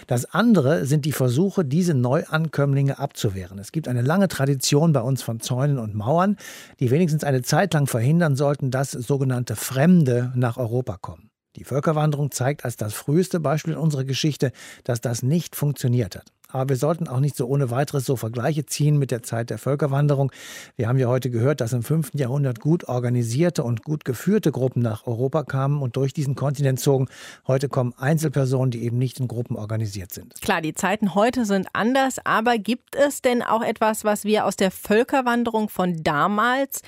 Das 0.07 0.25
andere 0.25 0.85
sind 0.85 1.05
die 1.05 1.13
Versuche, 1.13 1.63
diese 1.63 1.93
Neuankömmlinge 1.93 2.99
abzuwehren. 2.99 3.57
Es 3.59 3.71
gibt 3.71 3.87
eine 3.87 4.01
lange 4.01 4.27
Tradition 4.27 4.91
bei 4.91 4.99
uns 4.99 5.23
von 5.23 5.39
Zäunen 5.39 5.79
und 5.79 5.95
Mauern, 5.95 6.35
die 6.81 6.91
wenigstens 6.91 7.23
eine 7.23 7.41
Zeit 7.41 7.73
lang 7.73 7.87
verhindern 7.87 8.35
sollten, 8.35 8.71
dass 8.71 8.91
sogenannte 8.91 9.55
Fremde 9.55 10.33
nach 10.35 10.57
Europa 10.57 10.97
kommen. 10.97 11.29
Die 11.55 11.63
Völkerwanderung 11.63 12.31
zeigt 12.31 12.65
als 12.65 12.75
das 12.75 12.93
früheste 12.93 13.39
Beispiel 13.39 13.73
in 13.73 13.79
unserer 13.79 14.03
Geschichte, 14.03 14.51
dass 14.83 14.99
das 14.99 15.23
nicht 15.23 15.55
funktioniert 15.55 16.17
hat. 16.17 16.34
Aber 16.49 16.69
wir 16.69 16.75
sollten 16.75 17.07
auch 17.07 17.19
nicht 17.19 17.35
so 17.35 17.47
ohne 17.47 17.71
weiteres 17.71 18.05
so 18.05 18.15
Vergleiche 18.15 18.65
ziehen 18.65 18.97
mit 18.97 19.11
der 19.11 19.23
Zeit 19.23 19.49
der 19.49 19.57
Völkerwanderung. 19.57 20.31
Wir 20.75 20.87
haben 20.87 20.97
ja 20.97 21.07
heute 21.07 21.29
gehört, 21.29 21.61
dass 21.61 21.73
im 21.73 21.83
5. 21.83 22.11
Jahrhundert 22.13 22.59
gut 22.59 22.87
organisierte 22.87 23.63
und 23.63 23.83
gut 23.83 24.05
geführte 24.05 24.51
Gruppen 24.51 24.81
nach 24.81 25.07
Europa 25.07 25.43
kamen 25.43 25.81
und 25.81 25.95
durch 25.95 26.13
diesen 26.13 26.35
Kontinent 26.35 26.79
zogen. 26.79 27.07
Heute 27.47 27.69
kommen 27.69 27.93
Einzelpersonen, 27.97 28.71
die 28.71 28.83
eben 28.83 28.97
nicht 28.97 29.19
in 29.19 29.27
Gruppen 29.27 29.55
organisiert 29.55 30.13
sind. 30.13 30.39
Klar, 30.41 30.61
die 30.61 30.73
Zeiten 30.73 31.15
heute 31.15 31.45
sind 31.45 31.67
anders, 31.73 32.17
aber 32.23 32.57
gibt 32.57 32.95
es 32.95 33.21
denn 33.21 33.41
auch 33.41 33.61
etwas, 33.61 34.03
was 34.03 34.23
wir 34.23 34.45
aus 34.45 34.55
der 34.55 34.71
Völkerwanderung 34.71 35.69
von 35.69 36.03
damals 36.03 36.81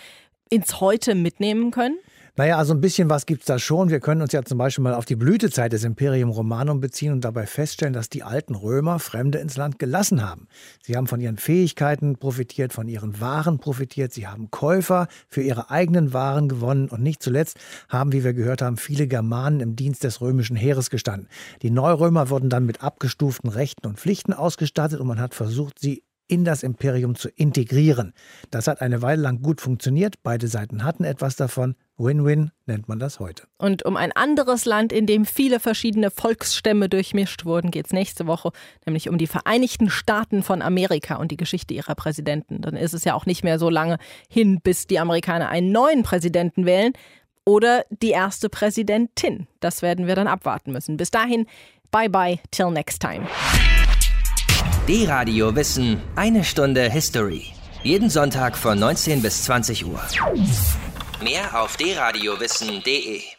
ins 0.50 0.80
Heute 0.80 1.16
mitnehmen 1.16 1.72
können? 1.72 1.98
Naja, 2.40 2.58
also 2.58 2.76
ein 2.76 2.82
bisschen 2.82 3.10
was 3.10 3.26
gibt 3.26 3.42
es 3.42 3.48
da 3.48 3.58
schon. 3.58 3.90
Wir 3.90 4.00
können 4.00 4.22
uns 4.22 4.32
ja 4.32 4.44
zum 4.44 4.60
Beispiel 4.60 4.84
mal 4.84 4.94
auf 4.94 5.06
die 5.06 5.16
Blütezeit 5.16 5.74
des 5.74 5.84
Imperium 5.84 6.30
Romanum 6.30 6.80
beziehen 6.80 7.12
und 7.12 7.22
dabei 7.22 7.48
feststellen, 7.48 7.96
dass 7.96 8.10
die 8.10 8.22
alten 8.22 8.54
Römer 8.54 9.00
Fremde 9.00 9.40
ins 9.40 9.58
Land 9.58 9.80
gelassen 9.80 10.22
haben. 10.22 10.48
Sie 10.84 10.96
haben 10.96 11.08
von 11.08 11.20
ihren 11.20 11.38
Fähigkeiten 11.38 12.18
profitiert, 12.18 12.74
von 12.74 12.88
ihren 12.88 13.20
Waren 13.20 13.58
profitiert. 13.58 14.14
Sie 14.14 14.28
haben 14.28 14.52
Käufer 14.52 15.08
für 15.28 15.42
ihre 15.42 15.72
eigenen 15.72 16.14
Waren 16.14 16.48
gewonnen 16.48 16.90
und 16.90 17.02
nicht 17.02 17.24
zuletzt 17.24 17.58
haben, 17.90 18.12
wie 18.12 18.24
wir 18.24 18.34
gehört 18.34 18.62
haben, 18.62 18.78
viele 18.78 19.08
Germanen 19.08 19.60
im 19.60 19.76
Dienst 19.76 20.04
des 20.04 20.22
römischen 20.22 20.56
Heeres 20.56 20.92
gestanden. 20.92 21.30
Die 21.64 21.72
Neurömer 21.72 22.30
wurden 22.30 22.52
dann 22.52 22.68
mit 22.68 22.84
abgestuften 22.84 23.50
Rechten 23.50 23.88
und 23.88 24.00
Pflichten 24.00 24.34
ausgestattet 24.34 25.00
und 25.00 25.08
man 25.08 25.20
hat 25.20 25.34
versucht, 25.34 25.80
sie 25.80 26.04
in 26.28 26.44
das 26.44 26.64
Imperium 26.64 27.16
zu 27.16 27.30
integrieren. 27.30 28.14
Das 28.52 28.68
hat 28.68 28.82
eine 28.82 29.02
Weile 29.02 29.22
lang 29.22 29.42
gut 29.42 29.62
funktioniert. 29.62 30.22
Beide 30.24 30.48
Seiten 30.48 30.84
hatten 30.84 31.04
etwas 31.04 31.36
davon. 31.36 31.76
Win-Win 31.98 32.52
nennt 32.66 32.88
man 32.88 33.00
das 33.00 33.20
heute. 33.20 33.48
Und 33.58 33.84
um 33.84 33.98
ein 33.98 34.12
anderes 34.12 34.66
Land, 34.66 34.94
in 34.94 35.08
dem 35.08 35.26
viele 35.26 35.60
verschiedene 35.60 36.12
Volksstämme 36.12 36.90
durchmischt 36.90 37.46
wurden, 37.46 37.72
geht 37.72 37.88
es 37.88 37.94
nächste 37.94 38.28
Woche, 38.28 38.52
nämlich 38.86 39.10
um 39.10 39.18
die 39.18 39.26
Vereinigten 39.26 39.90
Staaten 39.90 40.44
von 40.44 40.62
Amerika 40.62 41.16
und 41.16 41.32
die 41.32 41.38
Geschichte 41.38 41.74
ihrer 41.74 41.96
Präsidenten. 41.96 42.62
Dann 42.62 42.76
ist 42.76 42.94
es 42.94 43.04
ja 43.04 43.16
auch 43.16 43.26
nicht 43.26 43.44
mehr 43.44 43.58
so 43.58 43.70
lange 43.70 43.98
hin, 44.30 44.60
bis 44.62 44.86
die 44.86 45.00
Amerikaner 45.00 45.50
einen 45.50 45.72
neuen 45.72 46.04
Präsidenten 46.04 46.66
wählen 46.66 46.94
oder 47.46 47.86
die 47.90 48.12
erste 48.12 48.50
Präsidentin. 48.50 49.48
Das 49.60 49.82
werden 49.82 50.06
wir 50.06 50.16
dann 50.16 50.28
abwarten 50.28 50.74
müssen. 50.74 50.98
Bis 50.98 51.10
dahin, 51.10 51.48
bye 51.90 52.10
bye, 52.10 52.40
till 52.52 52.70
next 52.70 53.02
time. 53.02 53.26
D-Radio 54.88 55.54
Wissen, 55.54 56.02
eine 56.16 56.46
Stunde 56.46 56.90
History. 56.90 57.48
Jeden 57.84 58.10
Sonntag 58.10 58.58
von 58.58 58.80
19 58.80 59.22
bis 59.22 59.44
20 59.44 59.86
Uhr. 59.86 60.00
Mehr 61.22 61.62
auf 61.62 61.76
dradiowissen.de 61.76 63.37